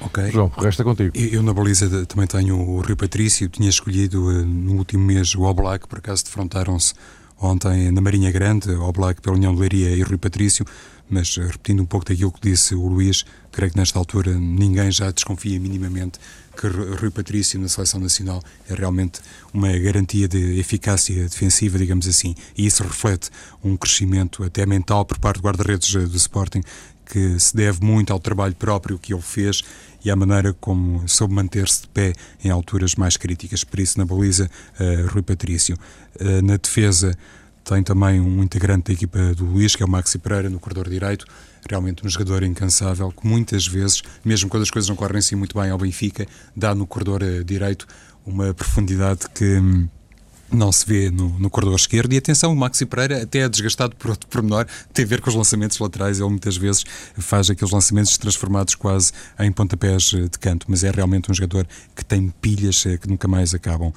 Ok. 0.00 0.30
João, 0.30 0.48
resta 0.56 0.82
contigo. 0.82 1.16
Eu, 1.16 1.28
eu, 1.28 1.42
na 1.42 1.52
baliza 1.52 2.06
também 2.06 2.26
tenho 2.26 2.58
o 2.58 2.80
Rui 2.80 2.96
Patrício, 2.96 3.48
tinha 3.48 3.68
escolhido 3.68 4.26
uh, 4.26 4.44
no 4.44 4.76
último 4.76 5.04
mês 5.04 5.34
o 5.34 5.42
Oblak, 5.42 5.86
por 5.86 5.98
acaso 5.98 6.24
defrontaram-se 6.24 6.94
ontem 7.40 7.90
na 7.90 8.00
Marinha 8.00 8.30
Grande, 8.30 8.70
Oblak 8.70 9.20
pela 9.20 9.36
União 9.36 9.54
de 9.54 9.60
Leiria 9.60 9.90
e 9.90 10.02
Rui 10.02 10.16
Patrício, 10.16 10.64
mas 11.08 11.36
uh, 11.36 11.42
repetindo 11.42 11.82
um 11.82 11.86
pouco 11.86 12.06
daquilo 12.06 12.32
que 12.32 12.40
disse 12.40 12.74
o 12.74 12.86
Luís, 12.86 13.24
creio 13.52 13.70
que 13.70 13.78
nesta 13.78 13.98
altura 13.98 14.32
ninguém 14.32 14.90
já 14.90 15.10
desconfia 15.10 15.60
minimamente 15.60 16.18
que 16.56 16.66
Rui 16.66 17.10
Patrício 17.10 17.58
na 17.60 17.68
seleção 17.68 18.00
nacional 18.00 18.42
é 18.68 18.74
realmente 18.74 19.20
uma 19.52 19.70
garantia 19.78 20.28
de 20.28 20.58
eficácia 20.58 21.24
defensiva, 21.24 21.78
digamos 21.78 22.06
assim, 22.06 22.34
e 22.56 22.66
isso 22.66 22.82
reflete 22.82 23.30
um 23.62 23.76
crescimento 23.76 24.42
até 24.44 24.64
mental 24.64 25.04
por 25.04 25.18
parte 25.18 25.36
do 25.38 25.42
guarda-redes 25.42 25.92
do 25.92 26.16
Sporting 26.16 26.62
que 27.06 27.38
se 27.38 27.54
deve 27.54 27.84
muito 27.84 28.12
ao 28.12 28.18
trabalho 28.18 28.54
próprio 28.54 28.98
que 28.98 29.12
ele 29.12 29.22
fez 29.22 29.62
e 30.04 30.10
à 30.10 30.16
maneira 30.16 30.54
como 30.54 31.06
soube 31.08 31.34
manter-se 31.34 31.82
de 31.82 31.88
pé 31.88 32.12
em 32.42 32.50
alturas 32.50 32.94
mais 32.94 33.16
críticas. 33.16 33.64
Por 33.64 33.80
isso, 33.80 33.98
na 33.98 34.04
baliza, 34.04 34.50
uh, 34.78 35.08
Rui 35.08 35.22
Patrício. 35.22 35.76
Uh, 36.20 36.42
na 36.42 36.56
defesa, 36.56 37.16
tem 37.64 37.82
também 37.82 38.20
um 38.20 38.42
integrante 38.42 38.88
da 38.88 38.92
equipa 38.92 39.34
do 39.34 39.44
Luís, 39.44 39.74
que 39.74 39.82
é 39.82 39.86
o 39.86 39.88
Maxi 39.88 40.18
Pereira, 40.18 40.50
no 40.50 40.60
corredor 40.60 40.88
direito 40.88 41.26
realmente 41.68 42.06
um 42.06 42.08
jogador 42.08 42.42
incansável, 42.42 43.10
que 43.10 43.26
muitas 43.26 43.66
vezes, 43.66 44.02
mesmo 44.24 44.48
quando 44.48 44.62
as 44.62 44.70
coisas 44.70 44.88
não 44.88 44.96
correm 44.96 45.18
assim 45.18 45.34
muito 45.34 45.58
bem 45.58 45.70
ao 45.70 45.78
Benfica, 45.78 46.26
dá 46.54 46.74
no 46.74 46.86
corredor 46.86 47.22
uh, 47.22 47.42
direito 47.44 47.86
uma 48.26 48.54
profundidade 48.54 49.28
que 49.34 49.58
hum, 49.58 49.88
não 50.50 50.70
se 50.70 50.86
vê 50.86 51.10
no, 51.10 51.28
no 51.38 51.50
corredor 51.50 51.76
esquerdo. 51.76 52.12
E 52.12 52.18
atenção, 52.18 52.52
o 52.52 52.56
Maxi 52.56 52.86
Pereira 52.86 53.22
até 53.22 53.40
é 53.40 53.48
desgastado 53.48 53.96
por 53.96 54.10
outro 54.10 54.28
pormenor, 54.28 54.66
tem 54.92 55.04
a 55.04 55.08
ver 55.08 55.20
com 55.20 55.28
os 55.28 55.36
lançamentos 55.36 55.78
laterais. 55.78 56.20
Ele 56.20 56.28
muitas 56.28 56.56
vezes 56.56 56.84
faz 57.18 57.50
aqueles 57.50 57.72
lançamentos 57.72 58.16
transformados 58.16 58.74
quase 58.74 59.12
em 59.38 59.50
pontapés 59.50 60.12
eh, 60.14 60.22
de 60.22 60.38
canto, 60.38 60.66
mas 60.68 60.84
é 60.84 60.90
realmente 60.90 61.30
um 61.30 61.34
jogador 61.34 61.66
que 61.94 62.04
tem 62.04 62.32
pilhas 62.40 62.84
eh, 62.86 62.96
que 62.96 63.08
nunca 63.08 63.26
mais 63.26 63.54
acabam. 63.54 63.92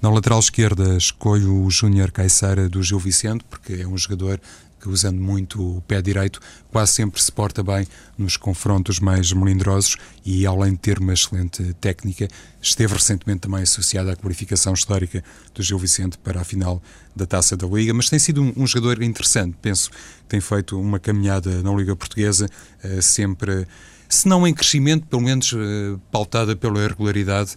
Na 0.00 0.08
lateral 0.10 0.38
esquerda 0.38 0.96
escolho 0.96 1.64
o 1.64 1.68
Júnior 1.68 2.12
Caixara 2.12 2.68
do 2.68 2.80
Gil 2.84 3.00
Vicente, 3.00 3.44
porque 3.50 3.72
é 3.72 3.86
um 3.86 3.98
jogador 3.98 4.40
que 4.80 4.88
usando 4.88 5.20
muito 5.20 5.78
o 5.78 5.80
pé 5.88 6.00
direito, 6.00 6.38
quase 6.70 6.92
sempre 6.92 7.20
se 7.20 7.32
porta 7.32 7.64
bem 7.64 7.84
nos 8.16 8.36
confrontos 8.36 9.00
mais 9.00 9.32
melindrosos 9.32 9.96
e, 10.24 10.46
além 10.46 10.74
de 10.74 10.78
ter 10.78 11.00
uma 11.00 11.12
excelente 11.12 11.74
técnica, 11.80 12.28
esteve 12.62 12.94
recentemente 12.94 13.40
também 13.40 13.62
associado 13.62 14.08
à 14.08 14.14
qualificação 14.14 14.72
histórica 14.72 15.24
do 15.52 15.64
Gil 15.64 15.80
Vicente 15.80 16.16
para 16.16 16.42
a 16.42 16.44
final 16.44 16.80
da 17.16 17.26
Taça 17.26 17.56
da 17.56 17.66
Liga, 17.66 17.92
mas 17.92 18.08
tem 18.08 18.20
sido 18.20 18.40
um, 18.40 18.52
um 18.56 18.68
jogador 18.68 19.02
interessante, 19.02 19.56
penso 19.60 19.90
tem 20.28 20.40
feito 20.40 20.80
uma 20.80 21.00
caminhada 21.00 21.60
na 21.60 21.72
Liga 21.74 21.96
Portuguesa 21.96 22.48
uh, 22.84 23.02
sempre, 23.02 23.66
se 24.08 24.28
não 24.28 24.46
em 24.46 24.54
crescimento, 24.54 25.08
pelo 25.08 25.22
menos 25.22 25.52
uh, 25.52 26.00
pautada 26.12 26.54
pela 26.54 26.86
regularidade 26.86 27.56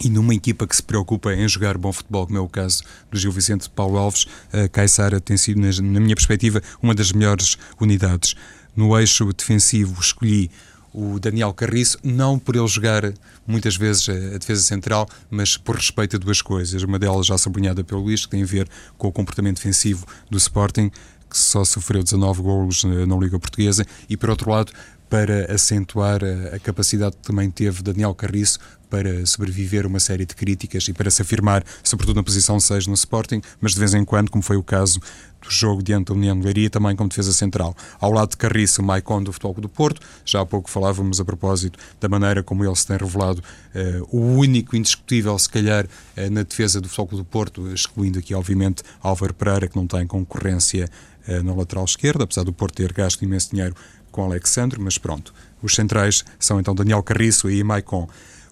e 0.00 0.08
numa 0.08 0.34
equipa 0.34 0.66
que 0.66 0.74
se 0.74 0.82
preocupa 0.82 1.32
em 1.34 1.46
jogar 1.48 1.76
bom 1.76 1.92
futebol, 1.92 2.26
como 2.26 2.38
é 2.38 2.40
o 2.40 2.48
caso 2.48 2.82
do 3.10 3.18
Gil 3.18 3.32
Vicente 3.32 3.68
Paulo 3.70 3.98
Alves, 3.98 4.26
a 4.52 4.68
Caixara 4.68 5.20
tem 5.20 5.36
sido, 5.36 5.60
na 5.60 6.00
minha 6.00 6.14
perspectiva, 6.14 6.62
uma 6.82 6.94
das 6.94 7.12
melhores 7.12 7.56
unidades. 7.80 8.34
No 8.74 8.98
eixo 8.98 9.32
defensivo 9.32 10.00
escolhi 10.00 10.50
o 10.94 11.18
Daniel 11.18 11.54
Carriço, 11.54 11.98
não 12.02 12.38
por 12.38 12.56
ele 12.56 12.66
jogar 12.66 13.12
muitas 13.46 13.76
vezes 13.76 14.08
a 14.08 14.38
defesa 14.38 14.62
central, 14.62 15.08
mas 15.30 15.56
por 15.56 15.76
respeito 15.76 16.16
a 16.16 16.18
duas 16.18 16.42
coisas. 16.42 16.82
Uma 16.82 16.98
delas 16.98 17.26
já 17.26 17.38
sublinhada 17.38 17.82
pelo 17.82 18.02
Luís, 18.02 18.24
que 18.24 18.30
tem 18.30 18.42
a 18.42 18.46
ver 18.46 18.68
com 18.98 19.08
o 19.08 19.12
comportamento 19.12 19.56
defensivo 19.56 20.06
do 20.30 20.36
Sporting, 20.36 20.90
que 21.30 21.38
só 21.38 21.64
sofreu 21.64 22.02
19 22.02 22.42
golos 22.42 22.84
na 22.84 23.16
Liga 23.16 23.38
Portuguesa, 23.38 23.86
e 24.08 24.16
por 24.18 24.28
outro 24.28 24.50
lado, 24.50 24.72
para 25.12 25.52
acentuar 25.52 26.24
a, 26.24 26.56
a 26.56 26.58
capacidade 26.58 27.16
que 27.18 27.22
também 27.22 27.50
teve 27.50 27.82
Daniel 27.82 28.14
Carriço 28.14 28.58
para 28.88 29.26
sobreviver 29.26 29.86
uma 29.86 30.00
série 30.00 30.24
de 30.24 30.34
críticas 30.34 30.88
e 30.88 30.94
para 30.94 31.10
se 31.10 31.20
afirmar, 31.20 31.62
sobretudo 31.84 32.16
na 32.16 32.22
posição 32.22 32.58
6 32.58 32.86
no 32.86 32.94
Sporting, 32.94 33.42
mas 33.60 33.74
de 33.74 33.78
vez 33.78 33.92
em 33.92 34.06
quando, 34.06 34.30
como 34.30 34.42
foi 34.42 34.56
o 34.56 34.62
caso 34.62 34.98
do 35.42 35.50
jogo 35.50 35.82
diante 35.82 36.06
da 36.06 36.14
União 36.14 36.38
de 36.38 36.42
Leiria, 36.42 36.70
também 36.70 36.96
como 36.96 37.10
defesa 37.10 37.30
central. 37.30 37.76
Ao 38.00 38.10
lado 38.10 38.30
de 38.30 38.38
Carriço, 38.38 38.80
o 38.80 38.84
Maicon 38.86 39.22
do 39.22 39.34
Futebol 39.34 39.52
do 39.60 39.68
Porto, 39.68 40.00
já 40.24 40.40
há 40.40 40.46
pouco 40.46 40.70
falávamos 40.70 41.20
a 41.20 41.24
propósito 41.26 41.78
da 42.00 42.08
maneira 42.08 42.42
como 42.42 42.64
ele 42.64 42.74
se 42.74 42.86
tem 42.86 42.96
revelado 42.96 43.42
uh, 43.74 44.16
o 44.16 44.38
único 44.38 44.74
indiscutível, 44.74 45.38
se 45.38 45.48
calhar, 45.50 45.84
uh, 45.84 46.30
na 46.30 46.42
defesa 46.42 46.80
do 46.80 46.88
Futebol 46.88 47.18
do 47.18 47.24
Porto, 47.26 47.70
excluindo 47.70 48.18
aqui, 48.18 48.34
obviamente, 48.34 48.82
Álvaro 49.02 49.34
Pereira, 49.34 49.68
que 49.68 49.76
não 49.76 49.86
tem 49.86 50.06
concorrência 50.06 50.88
uh, 51.28 51.42
na 51.42 51.54
lateral 51.54 51.84
esquerda, 51.84 52.24
apesar 52.24 52.44
do 52.44 52.52
Porto 52.52 52.76
ter 52.76 52.94
gasto 52.94 53.22
imenso 53.22 53.50
dinheiro 53.50 53.74
com 54.12 54.22
Alexandre, 54.22 54.80
mas 54.80 54.96
pronto. 54.98 55.34
Os 55.60 55.74
centrais 55.74 56.24
são 56.38 56.60
então 56.60 56.74
Daniel 56.74 57.02
Carriço 57.02 57.50
e 57.50 57.64
Maicon. 57.64 58.08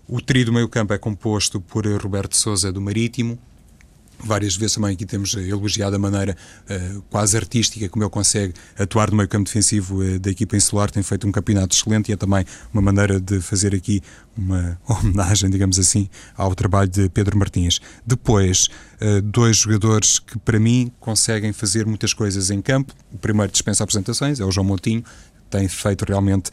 O 0.09 0.20
trio 0.20 0.46
do 0.46 0.53
meio 0.53 0.68
campo 0.68 0.92
é 0.92 0.99
composto 0.99 1.61
por 1.61 1.87
Roberto 1.87 2.37
Souza 2.37 2.73
do 2.73 2.81
Marítimo, 2.81 3.38
Várias 4.23 4.55
vezes 4.55 4.75
também 4.75 4.92
aqui 4.92 5.07
temos 5.07 5.35
elogiado 5.35 5.96
a 5.96 5.99
maneira 5.99 6.37
uh, 6.68 7.03
quase 7.11 7.37
artística 7.37 7.88
como 7.88 8.05
ele 8.05 8.11
consegue 8.11 8.53
atuar 8.79 9.11
no 9.11 9.16
meio 9.16 9.29
campo 9.29 9.44
defensivo 9.44 10.03
uh, 10.03 10.18
da 10.18 10.31
equipa 10.31 10.57
insular, 10.57 10.90
tem 10.90 11.03
feito 11.03 11.27
um 11.27 11.33
campeonato 11.33 11.75
excelente 11.75 12.11
e 12.11 12.12
é 12.12 12.16
também 12.16 12.44
uma 12.73 12.83
maneira 12.83 13.18
de 13.18 13.40
fazer 13.40 13.75
aqui 13.75 14.03
uma 14.37 14.79
homenagem, 14.87 15.49
digamos 15.49 15.79
assim, 15.79 16.09
ao 16.37 16.55
trabalho 16.55 16.88
de 16.88 17.09
Pedro 17.09 17.38
Martins. 17.38 17.81
Depois, 18.07 18.68
uh, 19.01 19.23
dois 19.23 19.57
jogadores 19.57 20.18
que 20.18 20.38
para 20.38 20.59
mim 20.59 20.92
conseguem 21.01 21.53
fazer 21.53 21.87
muitas 21.87 22.12
coisas 22.12 22.51
em 22.51 22.61
campo. 22.61 22.94
O 23.12 23.18
primeiro 23.18 23.51
dispensa 23.51 23.85
apresentações, 23.85 24.38
é 24.38 24.44
o 24.44 24.51
João 24.51 24.66
Moutinho, 24.66 25.03
tem 25.50 25.68
feito 25.68 26.04
realmente 26.04 26.50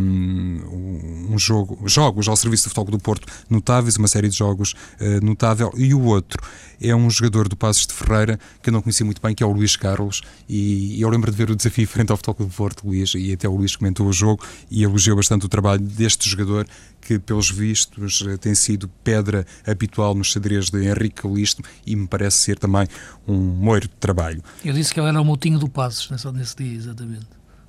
um, 0.00 1.32
um, 1.32 1.38
jogo, 1.38 1.78
jogos 1.86 2.28
ao 2.28 2.36
serviço 2.36 2.64
do 2.64 2.70
Futebol 2.70 2.90
do 2.90 2.98
Porto 2.98 3.26
notáveis, 3.48 3.96
uma 3.96 4.08
série 4.08 4.28
de 4.28 4.36
jogos 4.36 4.74
uh, 5.00 5.24
notável, 5.24 5.72
e 5.76 5.94
o 5.94 6.02
outro 6.02 6.42
é 6.80 6.94
um 6.94 7.08
jogador 7.08 7.48
do 7.48 7.56
Passos 7.56 7.86
de 7.86 7.94
Ferreira 7.94 8.38
que 8.62 8.68
eu 8.68 8.72
não 8.72 8.82
conheci 8.82 9.04
muito 9.04 9.22
bem, 9.22 9.34
que 9.34 9.42
é 9.42 9.46
o 9.46 9.52
Luís 9.52 9.76
Carlos, 9.76 10.22
e, 10.48 10.98
e 10.98 11.00
eu 11.00 11.08
lembro 11.08 11.30
de 11.30 11.36
ver 11.36 11.50
o 11.50 11.56
desafio 11.56 11.86
frente 11.86 12.10
ao 12.10 12.16
Futebol 12.16 12.46
do 12.46 12.52
Porto, 12.52 12.86
Luís, 12.86 13.14
e 13.14 13.32
até 13.32 13.48
o 13.48 13.54
Luís 13.54 13.76
comentou 13.76 14.06
o 14.06 14.12
jogo 14.12 14.44
e 14.70 14.82
elogiou 14.82 15.16
bastante 15.16 15.46
o 15.46 15.48
trabalho 15.48 15.80
deste 15.80 16.28
jogador 16.28 16.66
que, 17.00 17.18
pelos 17.18 17.50
vistos, 17.50 18.24
eh, 18.26 18.36
tem 18.36 18.54
sido 18.54 18.88
pedra 19.02 19.46
habitual 19.66 20.14
nos 20.14 20.28
xadrez 20.28 20.70
de 20.70 20.82
Henrique 20.84 21.22
Calisto 21.22 21.62
e 21.86 21.94
me 21.94 22.06
parece 22.06 22.38
ser 22.38 22.58
também 22.58 22.86
um 23.26 23.36
moiro 23.36 23.86
de 23.86 23.94
trabalho. 23.96 24.42
Eu 24.64 24.72
disse 24.72 24.92
que 24.92 24.98
ele 24.98 25.08
era 25.08 25.20
o 25.20 25.24
motinho 25.24 25.58
do 25.58 25.68
Passos 25.68 26.10
nesse, 26.10 26.30
nesse 26.32 26.56
dia, 26.56 26.76
exatamente. 26.76 27.26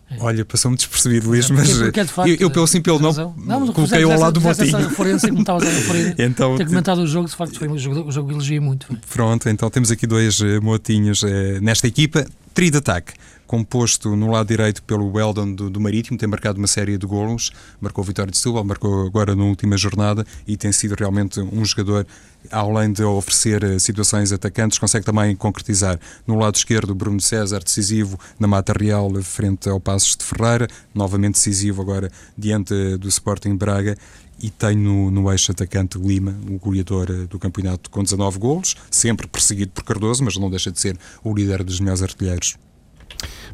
É. 0.10 0.18
Olha, 0.20 0.46
passou-me 0.46 0.78
despercebido, 0.78 1.30
Luís, 1.30 1.50
mas 1.50 1.78
porque, 1.78 2.04
de 2.04 2.12
facto, 2.12 2.30
eu, 2.30 2.38
eu, 2.40 2.52
pelo 2.52 2.68
sim, 2.68 2.80
pelo 2.80 3.00
não, 3.00 3.12
não 3.38 3.74
coloquei-o 3.74 4.12
ao 4.12 4.20
lado 4.20 4.40
do 4.40 4.42
Motinho. 4.42 4.68
essa 4.68 4.78
referência 4.78 5.30
que 5.30 5.34
me 5.34 5.40
estavas 5.40 5.64
a 5.64 5.70
referir, 5.70 6.16
então, 6.20 6.56
ter 6.58 6.68
comentado 6.68 7.00
o 7.00 7.08
jogo, 7.08 7.28
de 7.28 7.36
facto, 7.36 7.58
foi 7.58 7.68
um 7.68 7.78
jogo, 7.78 8.08
o 8.08 8.12
jogo 8.12 8.32
elogiei 8.32 8.60
muito. 8.60 8.88
Pronto, 9.12 9.50
então 9.50 9.70
temos 9.70 9.90
aqui 9.90 10.06
dois 10.06 10.40
uh, 10.42 10.62
Motinhos 10.62 11.24
uh, 11.24 11.28
nesta 11.62 11.88
equipa. 11.88 12.26
Trio 12.54 12.72
de 12.72 12.78
ataque 12.78 13.14
composto 13.48 14.16
no 14.16 14.32
lado 14.32 14.48
direito 14.48 14.84
pelo 14.84 15.12
Weldon 15.12 15.54
do, 15.54 15.70
do, 15.70 15.80
Marítimo, 15.80 16.18
tem 16.18 16.28
marcado 16.28 16.58
uma 16.58 16.68
série 16.68 16.98
de 16.98 17.06
golos, 17.06 17.52
marcou 17.80 18.04
a 18.04 18.08
Vitória 18.08 18.32
de 18.32 18.38
Setúbal, 18.38 18.64
marcou 18.64 19.06
agora 19.06 19.36
na 19.36 19.44
última 19.44 19.78
jornada 19.78 20.26
e 20.48 20.58
tem 20.58 20.72
sido 20.72 20.96
realmente 20.96 21.40
um 21.40 21.64
jogador, 21.64 22.06
além 22.52 22.92
de 22.92 23.04
oferecer 23.04 23.64
eh, 23.64 23.80
situações 23.80 24.32
atacantes, 24.32 24.78
consegue 24.78 25.06
também 25.06 25.36
concretizar. 25.36 26.00
No 26.26 26.36
lado 26.36 26.56
esquerdo, 26.56 26.96
Bruno 26.96 27.20
César, 27.20 27.64
decisivo 27.64 28.20
na 28.40 28.48
Mata 28.48 28.74
Real, 28.74 29.12
frente 29.22 29.70
ao 29.70 29.80
Passos 29.80 30.16
de 30.16 30.24
Ferreira, 30.24 30.68
novamente 30.94 31.36
decisivo 31.36 31.82
agora 31.82 32.12
diante 32.38 32.98
do 32.98 33.08
Sporting 33.08 33.56
Braga 33.56 33.98
e 34.40 34.50
tem 34.50 34.76
no, 34.76 35.10
no 35.10 35.32
eixo 35.32 35.52
atacante 35.52 35.98
Lima, 35.98 36.36
o 36.50 36.58
goleador 36.58 37.08
eh, 37.10 37.26
do 37.26 37.40
campeonato 37.40 37.90
com 37.90 38.04
19 38.04 38.40
golos, 38.40 38.76
sempre 38.92 39.28
perseguido 39.28 39.72
por 39.72 39.84
Cardoso, 39.84 40.24
mas 40.24 40.38
não 40.38 40.50
deixa 40.50 40.72
de 40.72 40.80
ser 40.80 40.98
o 41.24 41.34
líder 41.34 41.64
dos 41.64 41.80
melhores 41.80 42.02
artilheiros. 42.02 42.58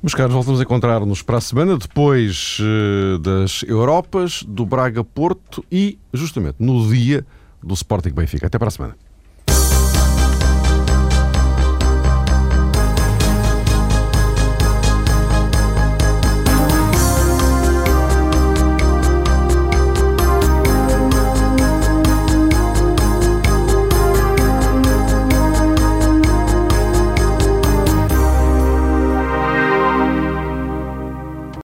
Meus 0.01 0.15
caros, 0.15 0.33
voltamos 0.33 0.59
a 0.59 0.63
encontrar-nos 0.63 1.21
para 1.21 1.37
a 1.37 1.41
semana, 1.41 1.77
depois 1.77 2.57
uh, 2.59 3.19
das 3.19 3.63
Europas, 3.67 4.43
do 4.47 4.65
Braga 4.65 5.03
Porto 5.03 5.63
e, 5.71 5.99
justamente, 6.11 6.55
no 6.59 6.87
dia 6.91 7.25
do 7.61 7.73
Sporting 7.73 8.11
Benfica. 8.11 8.47
Até 8.47 8.57
para 8.57 8.69
a 8.69 8.71
semana. 8.71 8.95